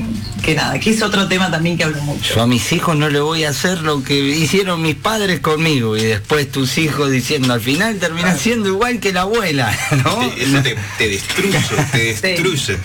nada, 0.55 0.79
que 0.79 0.91
es 0.91 1.01
otro 1.01 1.27
tema 1.27 1.51
también 1.51 1.77
que 1.77 1.83
hablo 1.83 2.01
mucho. 2.01 2.35
Yo 2.35 2.41
a 2.41 2.47
mis 2.47 2.71
hijos 2.71 2.95
no 2.95 3.09
le 3.09 3.19
voy 3.19 3.43
a 3.43 3.49
hacer 3.49 3.81
lo 3.81 4.03
que 4.03 4.15
hicieron 4.15 4.81
mis 4.81 4.95
padres 4.95 5.39
conmigo 5.39 5.97
y 5.97 6.03
después 6.03 6.51
tus 6.51 6.77
hijos 6.77 7.11
diciendo 7.11 7.53
al 7.53 7.61
final 7.61 7.97
terminan 7.99 8.37
siendo 8.37 8.69
igual 8.69 8.99
que 8.99 9.13
la 9.13 9.21
abuela, 9.21 9.75
¿no? 10.03 10.21
Eso 10.37 10.61
te, 10.97 11.09
destruye, 11.09 11.59
te 11.91 11.97
destruye. 12.23 12.77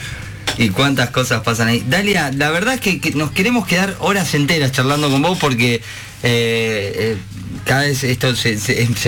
Y 0.58 0.70
cuántas 0.70 1.10
cosas 1.10 1.42
pasan 1.42 1.68
ahí. 1.68 1.84
Dalia, 1.88 2.32
la 2.32 2.50
verdad 2.50 2.74
es 2.74 2.80
que, 2.80 3.12
nos 3.14 3.30
queremos 3.30 3.66
quedar 3.66 3.96
horas 4.00 4.34
enteras 4.34 4.72
charlando 4.72 5.10
con 5.10 5.22
vos 5.22 5.38
porque 5.38 5.76
eh, 5.76 5.80
eh, 6.22 7.16
cada 7.64 7.82
vez 7.82 8.02
esto 8.04 8.34
se, 8.34 8.58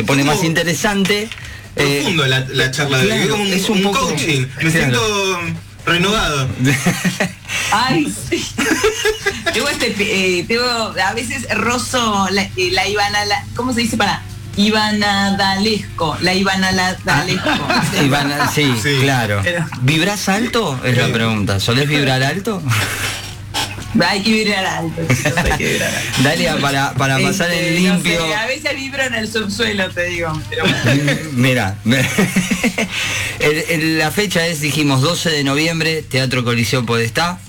pone 0.07 0.25
más 0.25 0.45
interesante. 0.45 1.29
Profundo 1.75 2.27
la, 2.27 2.71
charla 2.71 2.99
de 2.99 3.31
hoy, 3.33 3.53
es 3.53 3.69
un, 3.69 3.83
coaching. 3.83 4.47
Me 4.63 4.71
siento 4.71 5.41
renovado. 5.87 6.49
Ay, 7.73 8.13
sí. 8.31 8.47
tengo 9.53 9.69
este, 9.69 9.95
eh, 9.99 10.45
tengo, 10.47 10.65
a 10.65 11.13
veces 11.15 11.49
rozo 11.57 12.29
la, 12.31 12.43
eh, 12.43 12.71
la 12.73 12.87
Ivana, 12.89 13.25
la, 13.25 13.45
¿cómo 13.57 13.73
se 13.73 13.81
dice 13.81 13.97
para? 13.97 14.23
Ivana 14.57 15.37
Dalesco, 15.37 16.17
la 16.21 16.35
Ivana 16.35 16.73
Dalesco. 17.05 17.49
Ah, 17.49 17.85
Ivana, 18.05 18.51
sí, 18.51 18.73
claro. 19.01 19.43
¿Vibras 19.83 20.29
alto? 20.29 20.79
Es 20.85 20.97
la 20.97 21.09
pregunta. 21.09 21.61
¿Solés 21.61 21.89
vibrar 21.89 22.23
alto? 22.23 22.63
Hay 24.07 24.23
que 24.23 24.31
vibrar 24.33 24.65
alto, 24.65 25.03
Dalia, 26.23 26.57
para, 26.59 26.95
para 26.95 27.19
pasar 27.19 27.51
en 27.51 27.59
este, 27.59 27.71
limpio. 27.73 28.23
a 28.37 28.47
veces 28.47 28.77
vibro 28.77 29.03
en 29.03 29.15
el 29.15 29.31
subsuelo, 29.31 29.91
te 29.91 30.05
digo. 30.05 30.33
Mira, 31.33 31.77
la 33.99 34.11
fecha 34.13 34.47
es, 34.47 34.61
dijimos, 34.61 35.01
12 35.03 35.31
de 35.31 35.43
noviembre, 35.43 36.03
Teatro 36.03 36.45
Coliseo 36.45 36.87
Podestá, 36.87 37.41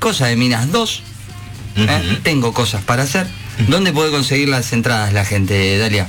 Cosa 0.00 0.26
de 0.26 0.34
Minas 0.36 0.72
2. 0.72 1.02
¿eh? 1.76 2.18
Tengo 2.24 2.52
cosas 2.52 2.82
para 2.82 3.04
hacer. 3.04 3.28
¿Dónde 3.68 3.92
puede 3.92 4.10
conseguir 4.10 4.48
las 4.48 4.72
entradas 4.72 5.12
la 5.12 5.24
gente, 5.24 5.78
Dalia? 5.78 6.08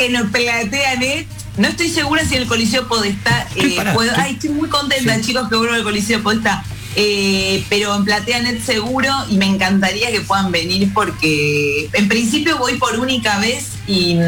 En 0.00 0.16
el 0.16 0.30
Plateanet. 0.30 1.26
No 1.58 1.68
estoy 1.68 1.88
segura 1.90 2.24
si 2.24 2.34
el 2.36 2.46
Coliseo 2.46 2.88
Podestá. 2.88 3.46
Eh, 3.54 3.76
Ay, 4.16 4.32
estoy 4.32 4.50
muy 4.50 4.68
contenta, 4.68 5.20
chicos, 5.20 5.48
que 5.48 5.56
vuelvo 5.56 5.74
al 5.74 5.82
Coliseo 5.82 6.22
Podestá. 6.22 6.64
Eh, 6.96 7.64
pero 7.68 7.94
en 7.94 8.04
PlateaNet 8.04 8.64
seguro 8.64 9.12
y 9.28 9.36
me 9.36 9.46
encantaría 9.46 10.10
que 10.10 10.22
puedan 10.22 10.50
venir 10.50 10.90
porque 10.92 11.88
en 11.92 12.08
principio 12.08 12.58
voy 12.58 12.78
por 12.78 12.98
única 12.98 13.38
vez 13.38 13.66
y, 13.86 14.18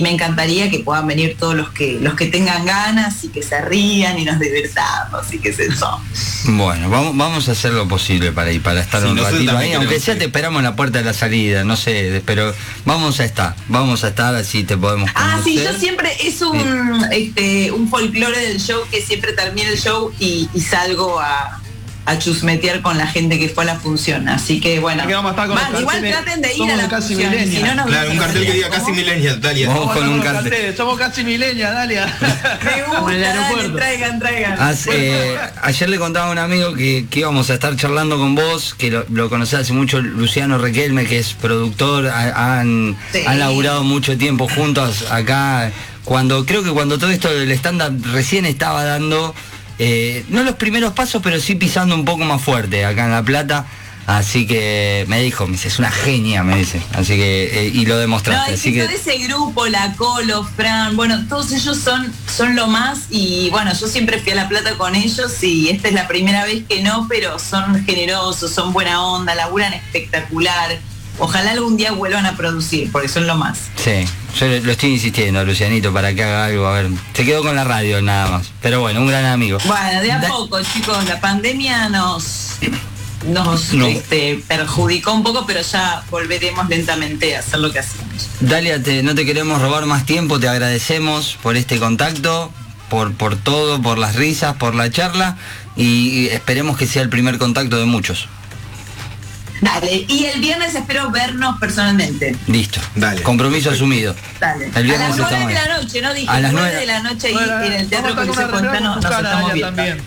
mm, 0.00 0.02
me 0.02 0.10
encantaría 0.10 0.70
que 0.70 0.80
puedan 0.80 1.06
venir 1.06 1.36
todos 1.38 1.54
los 1.54 1.70
que 1.70 1.98
los 2.00 2.14
que 2.14 2.26
tengan 2.26 2.64
ganas 2.64 3.24
y 3.24 3.28
que 3.28 3.42
se 3.42 3.60
rían 3.60 4.18
y 4.18 4.24
nos 4.24 4.38
divertamos 4.38 5.32
y 5.32 5.38
que 5.38 5.50
es 5.50 5.58
eso. 5.58 6.00
Bueno, 6.44 6.90
vamos, 6.90 7.16
vamos 7.16 7.48
a 7.48 7.52
hacer 7.52 7.72
lo 7.72 7.86
posible 7.86 8.32
para 8.32 8.50
ir, 8.52 8.62
para 8.62 8.80
estar 8.80 9.04
un 9.06 9.16
ratito 9.16 9.56
ahí, 9.56 9.72
aunque 9.72 10.00
sea 10.00 10.18
te 10.18 10.24
esperamos 10.24 10.58
en 10.60 10.64
la 10.64 10.76
puerta 10.76 10.98
de 10.98 11.04
la 11.04 11.14
salida, 11.14 11.64
no 11.64 11.76
sé, 11.76 12.22
pero 12.26 12.54
vamos 12.84 13.20
a 13.20 13.24
estar, 13.24 13.54
vamos 13.68 14.04
a 14.04 14.08
estar 14.08 14.34
así 14.34 14.64
te 14.64 14.76
podemos 14.76 15.10
Ah, 15.14 15.40
sí, 15.42 15.56
yo 15.62 15.72
siempre, 15.78 16.10
es 16.20 16.42
un, 16.42 17.06
este, 17.10 17.70
un 17.70 17.88
folclore 17.88 18.38
del 18.38 18.60
show 18.60 18.82
que 18.90 19.00
siempre 19.00 19.32
termina 19.32 19.68
el 19.68 19.78
show 19.78 20.12
y 20.18 20.48
salgo 20.60 21.20
a, 21.20 21.61
a 22.04 22.18
chusmetear 22.18 22.82
con 22.82 22.98
la 22.98 23.06
gente 23.06 23.38
que 23.38 23.48
fue 23.48 23.64
a 23.64 23.66
la 23.66 23.76
función. 23.78 24.28
Así 24.28 24.60
que 24.60 24.80
bueno. 24.80 25.04
igual 25.08 25.34
traten 25.34 26.42
de 26.42 26.54
ir 26.54 26.70
a 26.70 26.76
la 26.76 26.88
casi 26.88 27.14
función. 27.14 27.48
Si 27.48 27.62
no 27.62 27.84
claro, 27.86 28.10
un 28.10 28.18
cartel 28.18 28.46
que 28.46 28.52
diga 28.52 28.70
casi 28.70 28.92
millennial, 28.92 29.40
Dalia. 29.40 29.68
Vamos 29.68 29.92
con 29.92 30.08
un 30.08 30.20
cartel. 30.20 30.76
Somos 30.76 30.98
casi 30.98 31.24
millennial, 31.24 31.74
Dalia. 31.74 32.06
Me 32.64 32.82
gusta, 32.82 33.72
traigan, 33.76 34.18
traigan. 34.18 34.76
Eh, 34.92 35.38
ayer 35.62 35.88
le 35.88 35.98
contaba 35.98 36.28
a 36.28 36.30
un 36.32 36.38
amigo 36.38 36.74
que, 36.74 37.06
íbamos 37.12 37.48
a 37.50 37.54
esestar 37.54 37.76
charlando 37.76 38.18
con 38.18 38.34
vos, 38.34 38.74
que 38.74 38.90
lo, 38.90 39.04
lo 39.10 39.28
conocés 39.28 39.60
hace 39.60 39.72
mucho, 39.72 40.00
Luciano 40.00 40.58
Requelme, 40.58 41.06
que 41.06 41.18
es 41.18 41.34
productor, 41.34 42.08
han, 42.08 42.96
han 43.26 43.38
laburado 43.38 43.84
mucho 43.84 44.16
tiempo 44.18 44.48
juntos 44.48 45.10
acá. 45.10 45.70
Cuando 46.04 46.44
creo 46.44 46.64
que 46.64 46.70
cuando 46.70 46.98
todo 46.98 47.10
esto 47.10 47.32
del 47.32 47.52
estándar 47.52 47.92
recién 48.12 48.44
estaba 48.44 48.82
dando 48.82 49.34
eh, 49.78 50.24
no 50.28 50.42
los 50.42 50.56
primeros 50.56 50.92
pasos, 50.92 51.22
pero 51.22 51.40
sí 51.40 51.54
pisando 51.54 51.94
un 51.94 52.04
poco 52.04 52.24
más 52.24 52.42
fuerte 52.42 52.84
acá 52.84 53.04
en 53.04 53.10
La 53.12 53.22
Plata. 53.22 53.66
Así 54.06 54.48
que 54.48 55.04
me 55.08 55.22
dijo, 55.22 55.46
me 55.46 55.52
dice, 55.52 55.68
es 55.68 55.78
una 55.78 55.90
genia, 55.90 56.42
me 56.42 56.56
dice. 56.56 56.82
Así 56.92 57.14
que, 57.14 57.66
eh, 57.66 57.70
y 57.72 57.86
lo 57.86 57.98
demostraste. 57.98 58.54
así 58.54 58.72
que, 58.72 58.84
ese 58.84 59.16
grupo, 59.18 59.66
la 59.68 59.94
Colo, 59.94 60.42
Fran, 60.44 60.96
bueno, 60.96 61.24
todos 61.28 61.52
ellos 61.52 61.78
son, 61.78 62.12
son 62.26 62.56
lo 62.56 62.66
más 62.66 63.06
y 63.10 63.48
bueno, 63.50 63.72
yo 63.72 63.86
siempre 63.86 64.18
fui 64.18 64.32
a 64.32 64.34
La 64.34 64.48
Plata 64.48 64.76
con 64.76 64.96
ellos 64.96 65.40
y 65.42 65.68
esta 65.68 65.88
es 65.88 65.94
la 65.94 66.08
primera 66.08 66.44
vez 66.44 66.64
que 66.68 66.82
no, 66.82 67.06
pero 67.08 67.38
son 67.38 67.84
generosos, 67.84 68.50
son 68.52 68.72
buena 68.72 69.04
onda, 69.04 69.36
laburan 69.36 69.72
espectacular. 69.72 70.78
Ojalá 71.18 71.52
algún 71.52 71.76
día 71.76 71.92
vuelvan 71.92 72.26
a 72.26 72.36
producir, 72.36 72.90
porque 72.90 73.08
son 73.08 73.26
lo 73.26 73.36
más. 73.36 73.58
Sí, 73.76 74.04
yo 74.38 74.46
lo 74.46 74.72
estoy 74.72 74.92
insistiendo, 74.92 75.44
Lucianito, 75.44 75.92
para 75.92 76.14
que 76.14 76.24
haga 76.24 76.46
algo. 76.46 76.66
A 76.66 76.72
ver, 76.72 76.90
se 77.12 77.24
quedó 77.24 77.42
con 77.42 77.54
la 77.54 77.64
radio 77.64 78.00
nada 78.02 78.30
más. 78.30 78.50
Pero 78.60 78.80
bueno, 78.80 79.00
un 79.00 79.08
gran 79.08 79.24
amigo. 79.26 79.58
Bueno, 79.64 80.00
de 80.00 80.12
a 80.12 80.20
poco, 80.20 80.60
chicos, 80.62 81.04
la 81.06 81.20
pandemia 81.20 81.88
nos 81.88 82.58
nos 83.26 83.72
este, 83.72 84.42
perjudicó 84.48 85.12
un 85.12 85.22
poco, 85.22 85.46
pero 85.46 85.60
ya 85.60 86.02
volveremos 86.10 86.68
lentamente 86.68 87.36
a 87.36 87.40
hacer 87.40 87.60
lo 87.60 87.72
que 87.72 87.78
hacemos. 87.78 88.28
Dalia, 88.40 88.78
no 89.02 89.14
te 89.14 89.24
queremos 89.24 89.60
robar 89.60 89.86
más 89.86 90.06
tiempo, 90.06 90.40
te 90.40 90.48
agradecemos 90.48 91.38
por 91.42 91.56
este 91.56 91.78
contacto, 91.78 92.50
por, 92.88 93.12
por 93.14 93.36
todo, 93.36 93.80
por 93.80 93.98
las 93.98 94.16
risas, 94.16 94.56
por 94.56 94.74
la 94.74 94.90
charla 94.90 95.36
y 95.76 96.26
esperemos 96.26 96.76
que 96.76 96.86
sea 96.86 97.02
el 97.02 97.08
primer 97.08 97.38
contacto 97.38 97.78
de 97.78 97.86
muchos. 97.86 98.28
Dale, 99.62 100.04
y 100.08 100.24
el 100.24 100.40
viernes 100.40 100.74
espero 100.74 101.08
vernos 101.12 101.58
personalmente. 101.60 102.36
Listo. 102.48 102.80
Dale. 102.96 103.22
Compromiso 103.22 103.70
asumido. 103.70 104.12
Dale. 104.40 104.70
El 104.74 104.82
viernes 104.82 105.12
a 105.12 105.16
las 105.16 105.30
9 105.30 105.46
de 105.46 105.54
la 105.54 105.76
noche, 105.76 106.02
¿no? 106.02 106.14
Dije 106.14 106.28
a 106.28 106.40
las 106.40 106.52
9 106.52 106.76
de 106.76 106.86
la 106.86 107.00
noche 107.00 107.28
ahí 107.28 107.66
en 107.66 107.72
el 107.72 107.88
Teatro 107.88 108.16
Coliseo 108.16 108.48
Fontano 108.48 108.96
nos 108.96 109.04
estamos 109.04 109.52
viendo. 109.54 109.76
También. 109.76 110.02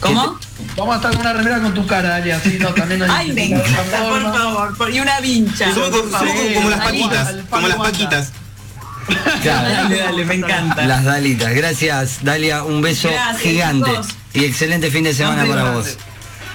¿Cómo? 0.00 0.38
Vamos 0.76 0.94
a 0.94 0.96
estar 0.96 1.10
con 1.12 1.20
una 1.20 1.32
remera 1.34 1.60
con 1.60 1.74
tu 1.74 1.86
cara, 1.86 2.08
Dalia, 2.08 2.36
así 2.36 2.56
no, 2.58 2.68
también 2.72 3.02
Ay, 3.02 3.32
me 3.32 3.44
encanta, 3.46 4.08
por 4.08 4.22
favor, 4.22 4.94
y 4.94 5.00
una 5.00 5.20
vincha. 5.20 5.74
Somos, 5.74 5.90
como 5.90 6.70
las 6.70 6.80
paquitas, 6.80 7.34
como 7.50 7.68
las 7.68 7.76
paquitas. 7.76 8.32
Claro. 9.42 9.68
Dale, 9.68 9.98
dale, 9.98 10.24
me 10.24 10.34
encanta. 10.34 10.86
Las 10.86 11.04
dalitas. 11.04 11.52
Gracias, 11.54 12.18
Dalia, 12.22 12.62
un 12.64 12.80
beso 12.80 13.10
gigante. 13.40 13.90
Y 14.34 14.44
excelente 14.44 14.90
fin 14.90 15.04
de 15.04 15.14
semana 15.14 15.44
para 15.46 15.72
vos. 15.72 15.96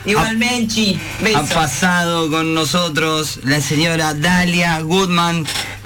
Igualmente, 0.06 1.00
ha, 1.36 1.40
ha 1.40 1.44
pasado 1.44 2.30
con 2.30 2.54
nosotros 2.54 3.40
la 3.44 3.62
señora 3.62 4.14
Dalia 4.14 4.82
Goodman 4.82 5.46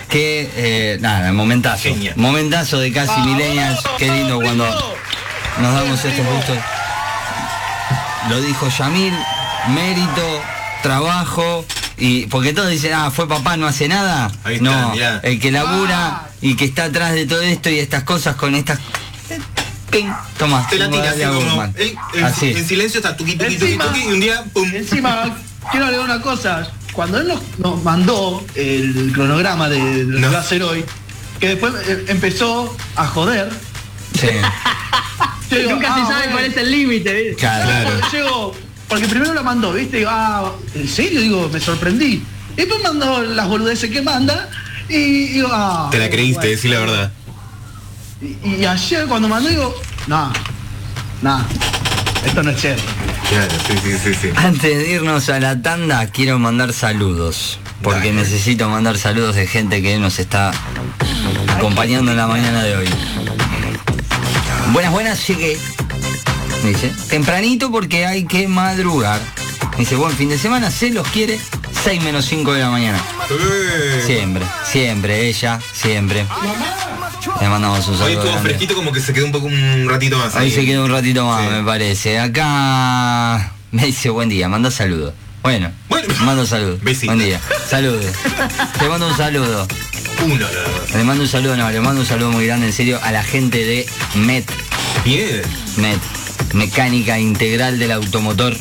que 0.10 0.49
eh, 0.56 0.97
nada, 1.01 1.32
momentazo. 1.34 1.89
Momentazo 2.15 2.80
de 2.80 2.91
casi 2.91 3.19
milenias. 3.21 3.80
Qué 3.97 4.10
lindo 4.10 4.39
cuando 4.39 4.65
nos 5.60 5.73
damos 5.73 6.03
estos 6.03 6.25
gustos. 6.25 6.58
Lo 8.30 8.41
dijo 8.41 8.67
Yamil, 8.69 9.13
mérito, 9.69 10.41
trabajo, 10.82 11.65
y 11.97 12.27
porque 12.27 12.53
todos 12.53 12.69
dicen, 12.69 12.93
ah, 12.93 13.12
fue 13.12 13.27
papá, 13.27 13.58
no 13.58 13.67
hace 13.67 13.88
nada. 13.88 14.32
no, 14.62 14.93
el 15.23 15.39
que 15.39 15.51
labura 15.51 16.08
ah. 16.08 16.30
y 16.41 16.56
que 16.56 16.65
está 16.65 16.86
atrás 16.86 17.13
de 17.13 17.25
todo 17.25 17.41
esto 17.41 17.69
y 17.69 17.80
estas 17.80 18.03
cosas 18.03 18.36
con 18.36 18.56
estas 18.56 18.80
Toma. 20.38 20.67
Te 20.69 20.78
la 20.78 20.89
tiras 20.89 21.15
así 22.23 22.52
en, 22.52 22.67
silencio 22.67 23.00
está 23.00 23.15
tuqui, 23.15 23.36
tuqui, 23.36 23.56
tuqui, 23.58 23.78
tuqui, 23.78 24.04
y 24.04 24.13
un 24.13 24.19
día, 24.19 24.43
pum. 24.54 24.69
Encima, 24.73 25.38
quiero 25.71 25.86
agregar 25.86 26.06
una 26.06 26.21
cosa. 26.21 26.69
Cuando 26.93 27.19
él 27.19 27.32
nos, 27.60 27.84
mandó 27.84 28.43
el 28.56 29.12
cronograma 29.13 29.69
de, 29.69 30.04
lo 30.04 30.19
que 30.19 30.28
va 30.28 30.38
a 30.38 30.41
hacer 30.41 30.63
hoy, 30.63 30.84
que 31.39 31.50
después 31.50 31.73
eh, 31.88 32.06
empezó 32.08 32.76
a 32.95 33.08
joder. 33.08 33.50
Sí. 34.19 34.28
Nunca 35.69 35.95
se 35.95 36.02
ah, 36.02 36.08
sabe 36.10 36.32
cuál 36.32 36.45
es 36.45 36.58
el 36.58 36.71
límite. 36.71 37.36
Claro. 37.36 38.02
Llego 38.12 38.56
porque 38.88 39.08
primero 39.08 39.34
la 39.34 39.43
mandó, 39.43 39.73
¿viste? 39.73 39.97
Digo, 39.97 40.10
ah, 40.12 40.52
¿en 40.73 40.88
serio? 40.88 41.21
Digo, 41.21 41.50
me 41.52 41.60
sorprendí. 41.60 42.23
Y 42.54 42.56
después 42.56 42.82
mandó 42.82 43.21
las 43.23 43.47
boludeces 43.47 43.91
que 43.91 44.02
manda 44.02 44.50
y 44.88 45.28
digo, 45.28 45.50
ah. 45.52 45.89
Te 45.91 46.00
la 46.00 46.10
creíste, 46.10 46.47
decir 46.47 46.71
la 46.71 46.80
verdad. 46.80 47.12
Y, 48.21 48.65
ayer 48.65 49.08
cuando 49.08 49.27
mandó 49.27 49.49
digo, 49.49 49.75
no, 50.08 50.32
no, 51.21 51.45
esto 52.25 52.43
no 52.43 52.51
es 52.51 52.60
cierto. 52.60 52.84
Claro, 53.30 53.53
sí, 53.67 53.73
sí, 53.84 53.97
sí, 54.03 54.13
sí. 54.13 54.30
Antes 54.36 54.77
de 54.77 54.91
irnos 54.91 55.30
a 55.30 55.39
la 55.39 55.62
tanda, 55.62 56.08
quiero 56.08 56.39
mandar 56.39 56.73
saludos. 56.73 57.60
Porque 57.84 58.12
necesito 58.12 58.69
mandar 58.69 58.97
saludos 58.97 59.36
de 59.36 59.45
gente 59.45 59.82
que 59.82 59.99
nos 59.99 60.17
está 60.17 60.51
acompañando 61.56 62.12
en 62.12 62.17
la 62.17 62.25
mañana 62.25 62.63
de 62.63 62.75
hoy. 62.75 62.89
Buenas, 64.73 64.91
buenas, 64.91 65.27
llegué. 65.27 65.58
Dice, 66.63 66.91
tempranito 67.10 67.71
porque 67.71 68.08
hay 68.08 68.25
que 68.25 68.47
madrugar. 68.47 69.21
Dice, 69.77 69.95
buen 69.95 70.12
fin 70.13 70.30
de 70.30 70.39
semana, 70.39 70.71
se 70.71 70.89
los 70.89 71.08
quiere 71.10 71.39
6 71.84 72.01
menos 72.01 72.25
5 72.25 72.53
de 72.53 72.62
la 72.62 72.71
mañana. 72.71 72.99
Siempre, 74.06 74.43
siempre, 74.65 75.27
ella, 75.27 75.60
siempre. 75.71 76.25
Le 77.41 77.49
mandamos 77.49 77.79
un 77.87 77.97
saludo. 77.97 78.05
Hoy 78.05 78.11
estuvo 78.13 78.31
grande. 78.31 78.49
fresquito 78.49 78.75
como 78.75 78.91
que 78.91 78.99
se 79.01 79.13
quedó 79.13 79.25
un 79.25 79.31
poco 79.31 79.45
un 79.47 79.87
ratito 79.89 80.17
más. 80.17 80.35
Ahí 80.35 80.47
ahí. 80.47 80.51
se 80.51 80.65
quedó 80.65 80.85
un 80.85 80.91
ratito 80.91 81.25
más, 81.25 81.43
Sí. 81.43 81.49
me 81.53 81.63
parece. 81.63 82.19
Acá 82.19 83.51
me 83.71 83.85
dice 83.85 84.09
buen 84.09 84.29
día, 84.29 84.47
manda 84.49 84.71
saludos. 84.71 85.13
Bueno, 85.43 85.71
Bueno. 85.89 86.13
mando 86.21 86.45
saludos. 86.45 86.79
Besito. 86.83 87.13
Buen 87.13 87.19
día. 87.25 87.39
Saludos. 87.69 88.05
Te 88.79 88.87
mando 88.89 89.07
un 89.07 89.15
saludo. 89.17 89.67
Uno. 90.25 90.45
Le 90.95 91.03
mando 91.03 91.23
un 91.23 91.29
saludo, 91.29 91.55
no, 91.55 91.69
le 91.69 91.79
mando 91.79 92.01
un 92.01 92.07
saludo 92.07 92.31
muy 92.31 92.45
grande, 92.47 92.67
en 92.67 92.73
serio, 92.73 92.99
a 93.03 93.11
la 93.11 93.23
gente 93.23 93.63
de 93.63 93.85
MET. 94.15 94.49
Bien. 95.05 95.41
MET. 95.77 95.99
Mecánica 96.53 97.19
integral 97.19 97.77
del 97.77 97.91
automotor. 97.91 98.55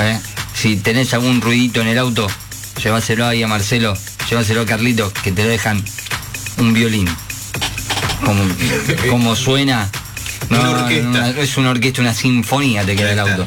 ¿Eh? 0.00 0.18
Si 0.54 0.76
tenés 0.76 1.12
algún 1.12 1.40
ruidito 1.40 1.80
en 1.82 1.88
el 1.88 1.98
auto, 1.98 2.26
llévaselo 2.82 3.26
ahí 3.26 3.42
a 3.42 3.46
Marcelo, 3.48 3.94
llévaselo 4.30 4.62
a 4.62 4.66
Carlito, 4.66 5.12
que 5.22 5.32
te 5.32 5.44
dejan 5.44 5.82
un 6.58 6.72
violín. 6.72 7.08
Como, 8.24 8.42
como 9.10 9.36
suena. 9.36 9.88
Una 10.48 10.70
orquesta. 10.70 11.08
una- 11.08 11.28
es 11.30 11.56
una 11.56 11.70
orquesta, 11.70 12.00
una 12.00 12.14
sinfonía 12.14 12.84
te 12.84 12.96
queda 12.96 13.12
el 13.12 13.18
auto. 13.20 13.46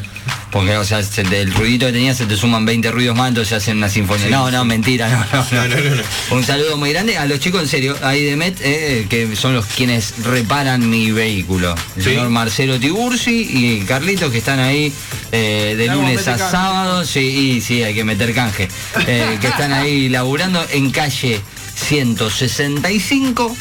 Porque, 0.52 0.78
o 0.78 0.86
sea, 0.86 1.02
se 1.02 1.24
te- 1.24 1.42
el 1.42 1.52
ruidito 1.52 1.88
que 1.88 1.94
tenías 1.94 2.16
se 2.16 2.28
te 2.28 2.38
suman 2.38 2.64
20 2.64 2.92
ruidos 2.92 3.18
más, 3.18 3.30
entonces 3.30 3.54
hacen 3.54 3.78
una 3.78 3.90
sinfonía. 3.90 4.28
Sí, 4.28 4.32
no, 4.32 4.46
sí. 4.48 4.54
no, 4.54 4.64
mentira, 4.66 5.10
no, 5.10 5.18
no, 5.34 5.46
No, 5.52 5.68
no, 5.68 5.76
no, 5.90 5.96
no. 5.96 6.36
Un 6.38 6.44
saludo 6.46 6.78
muy 6.78 6.92
grande 6.94 7.18
a 7.18 7.26
los 7.26 7.40
chicos, 7.40 7.64
en 7.64 7.68
serio, 7.68 7.98
ahí 8.04 8.24
de 8.24 8.36
MET, 8.36 8.58
eh, 8.62 9.08
que 9.10 9.36
son 9.36 9.56
los 9.56 9.66
quienes 9.66 10.14
reparan 10.24 10.88
mi 10.88 11.12
vehículo. 11.12 11.74
El 11.98 12.04
Sí. 12.04 12.10
señor 12.12 12.30
Marcelo 12.30 12.80
Tiburci 12.80 13.48
y 13.50 13.80
Carlitos, 13.88 14.32
que 14.32 14.38
están 14.38 14.60
ahí 14.60 14.94
eh, 15.32 15.74
de 15.76 15.88
lunes 15.88 16.28
a 16.28 16.38
sábado. 16.38 17.04
Sí, 17.04 17.20
y 17.58 17.62
sí, 17.62 17.82
hay 17.82 17.96
que 17.96 18.04
meter 18.04 18.34
canje. 18.36 18.68
Eh, 19.08 19.40
que 19.42 19.48
están 19.48 19.74
ahí 19.74 20.08
laburando 20.10 20.64
en 20.72 20.92
calle 20.92 21.42
165 21.76 23.58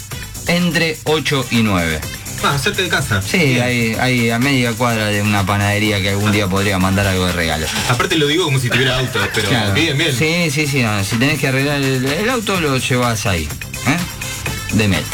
entre 0.48 0.96
8 1.04 1.46
y 1.50 1.62
9. 1.62 2.00
Ah, 2.44 2.58
cerca 2.58 2.82
de 2.82 2.88
casa. 2.88 3.22
Sí, 3.22 3.38
Bien. 3.38 3.62
hay, 3.62 3.94
hay 4.00 4.30
a 4.30 4.38
media 4.40 4.72
cuadra 4.72 5.06
de 5.06 5.22
una 5.22 5.46
panadería 5.46 6.00
que 6.02 6.08
algún 6.08 6.32
día 6.32 6.48
podría 6.48 6.76
mandar 6.78 7.06
algo 7.06 7.26
de 7.26 7.32
regalo. 7.32 7.66
Aparte 7.88 8.16
lo 8.16 8.26
digo 8.26 8.44
como 8.46 8.58
si 8.58 8.68
tuviera 8.68 8.98
auto, 8.98 9.20
pero 9.34 9.48
Claro. 9.48 9.72
bien, 9.74 9.96
bien. 9.96 10.12
Sí, 10.12 10.50
sí, 10.50 10.66
sí. 10.66 10.82
no, 10.82 11.04
si 11.04 11.16
tenés 11.16 11.38
que 11.38 11.46
arreglar 11.48 11.80
el, 11.80 12.04
el 12.04 12.28
auto, 12.30 12.60
lo 12.60 12.76
llevas 12.78 13.26
ahí. 13.26 13.44
¿eh? 13.86 14.74
De 14.74 14.88
MET. 14.88 15.04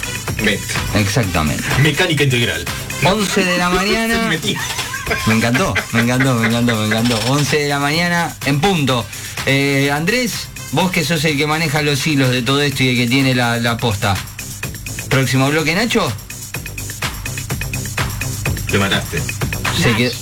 Met. 0.43 0.61
Exactamente. 0.95 1.63
Mecánica 1.83 2.25
integral. 2.25 2.65
11 3.05 3.45
de 3.45 3.59
la 3.59 3.69
mañana. 3.71 4.31
Me 5.27 5.35
encantó, 5.35 5.75
me 5.93 6.01
encantó, 6.01 6.35
me 6.35 6.47
encantó, 6.47 6.77
me 6.77 6.87
encantó. 6.87 7.19
11 7.29 7.59
de 7.59 7.69
la 7.69 7.79
mañana 7.79 8.35
en 8.47 8.59
punto. 8.61 9.05
Eh, 9.45 9.91
Andrés, 9.93 10.49
vos 10.73 10.91
que 10.91 11.05
sos 11.05 11.23
el 11.27 11.37
que 11.37 11.47
maneja 11.47 11.83
los 11.83 12.07
hilos 12.07 12.31
de 12.31 12.41
todo 12.41 12.63
esto 12.63 12.83
y 12.85 12.89
el 12.91 12.97
que 12.97 13.07
tiene 13.07 13.35
la, 13.35 13.59
la 13.59 13.77
posta. 13.77 14.17
Próximo 15.09 15.49
bloque, 15.49 15.75
Nacho. 15.75 16.13
Te 18.71 18.79
mataste. 18.79 19.23
Se 19.83 19.95
quedó- 19.95 20.13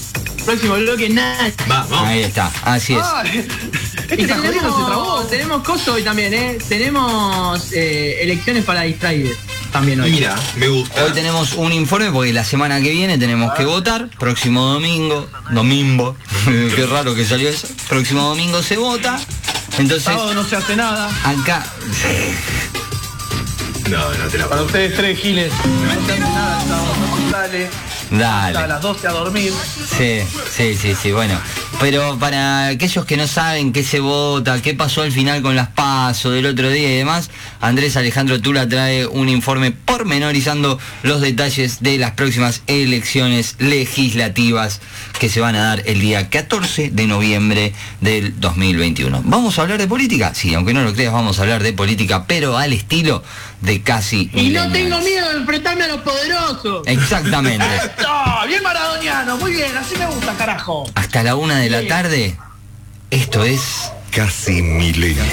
Próximo 0.45 0.75
bloque, 0.77 1.09
Nach. 1.09 1.53
Va, 1.71 1.85
vamos. 1.91 2.09
Ahí 2.09 2.23
está, 2.23 2.51
así 2.63 2.95
es. 2.95 3.47
Este 4.09 4.23
está 4.23 4.37
jodido, 4.37 4.53
se 4.53 4.61
trabó. 4.87 5.21
tenemos, 5.29 5.63
coso 5.65 5.95
hoy 5.95 6.03
también, 6.05 6.33
¿eh? 6.33 6.59
Tenemos 6.69 7.73
eh, 7.73 8.19
elecciones 8.23 8.65
para 8.65 8.83
distraídos 8.83 9.37
también 9.73 10.01
hoy. 10.01 10.13
Mira, 10.13 10.37
me 10.55 10.69
gusta. 10.69 11.05
Hoy 11.05 11.11
tenemos 11.13 11.55
un 11.55 11.73
informe 11.73 12.13
porque 12.13 12.33
la 12.33 12.45
semana 12.45 12.81
que 12.81 12.91
viene 12.93 13.19
tenemos 13.19 13.53
que 13.55 13.65
votar. 13.65 14.09
Próximo 14.21 14.65
domingo, 14.67 15.29
domingo, 15.51 16.17
qué 16.77 16.87
raro 16.87 17.17
que 17.17 17.25
salió 17.25 17.49
eso. 17.49 17.67
Próximo 17.89 18.23
domingo 18.23 18.63
se 18.63 18.77
vota. 18.77 19.19
Entonces, 19.79 20.05
Sábado 20.05 20.33
no 20.35 20.45
se 20.45 20.55
hace 20.55 20.77
nada. 20.77 21.11
acá. 21.25 21.67
No, 23.89 24.13
no 24.15 24.29
te 24.29 24.39
la 24.39 24.49
Para 24.49 24.63
ustedes 24.63 24.97
tres 24.97 25.19
giles, 25.19 25.53
no 25.53 25.93
no 26.69 27.96
Dale. 28.11 28.69
las 28.69 28.81
12 28.81 29.09
a 29.09 29.13
dormir. 29.13 29.53
Sí, 29.97 30.21
sí, 30.51 30.75
sí, 30.75 30.95
sí, 30.95 31.13
bueno. 31.13 31.39
Pero 31.81 32.19
para 32.19 32.69
aquellos 32.69 33.05
que 33.05 33.17
no 33.17 33.27
saben 33.27 33.73
qué 33.73 33.85
se 33.85 34.01
vota, 34.01 34.63
qué 34.63 34.75
pasó 34.75 35.03
al 35.03 35.13
final 35.13 35.43
con 35.43 35.57
las 35.57 35.69
pasos 35.69 36.33
del 36.33 36.47
otro 36.47 36.71
día 36.71 36.91
y 36.91 36.97
demás, 36.97 37.31
Andrés 37.61 37.97
Alejandro 37.97 38.41
Tula 38.41 38.69
trae 38.69 39.07
un 39.07 39.29
informe 39.29 39.73
pormenorizando 39.73 40.79
los 41.03 41.21
detalles 41.21 41.83
de 41.83 41.99
las 41.99 42.13
próximas 42.13 42.63
elecciones 42.67 43.57
legislativas 43.59 44.81
que 45.19 45.29
se 45.29 45.41
van 45.41 45.55
a 45.55 45.65
dar 45.65 45.83
el 45.87 46.01
día 46.01 46.31
14 46.31 46.91
de 46.91 47.07
noviembre 47.07 47.75
del 48.01 48.39
2021. 48.41 49.23
¿Vamos 49.25 49.59
a 49.59 49.63
hablar 49.63 49.79
de 49.79 49.87
política? 49.87 50.33
Sí, 50.35 50.55
aunque 50.55 50.73
no 50.73 50.83
lo 50.83 50.95
creas, 50.95 51.13
vamos 51.13 51.39
a 51.39 51.43
hablar 51.43 51.63
de 51.63 51.73
política, 51.73 52.25
pero 52.27 52.57
al 52.57 52.73
estilo 52.73 53.23
de 53.61 53.83
casi... 53.83 54.31
Y 54.33 54.51
no 54.51 54.71
tengo 54.71 54.99
miedo 55.01 55.31
de 55.31 55.39
enfrentarme 55.39 55.85
a 55.85 55.89
los 55.89 56.01
poderosos. 56.01 56.87
Exactamente. 56.87 57.67
Bien 58.47 58.63
maradoniano, 58.63 59.37
muy 59.39 59.53
bien, 59.53 59.77
así 59.77 59.97
me 59.97 60.07
gusta, 60.07 60.33
carajo. 60.35 60.89
Hasta 60.95 61.25
la 61.25 61.35
una 61.35 61.59
de 61.59 61.69
la 61.69 61.87
tarde, 61.89 62.37
esto 63.11 63.43
es... 63.43 63.91
Casi 64.13 64.63
milenio. 64.63 65.25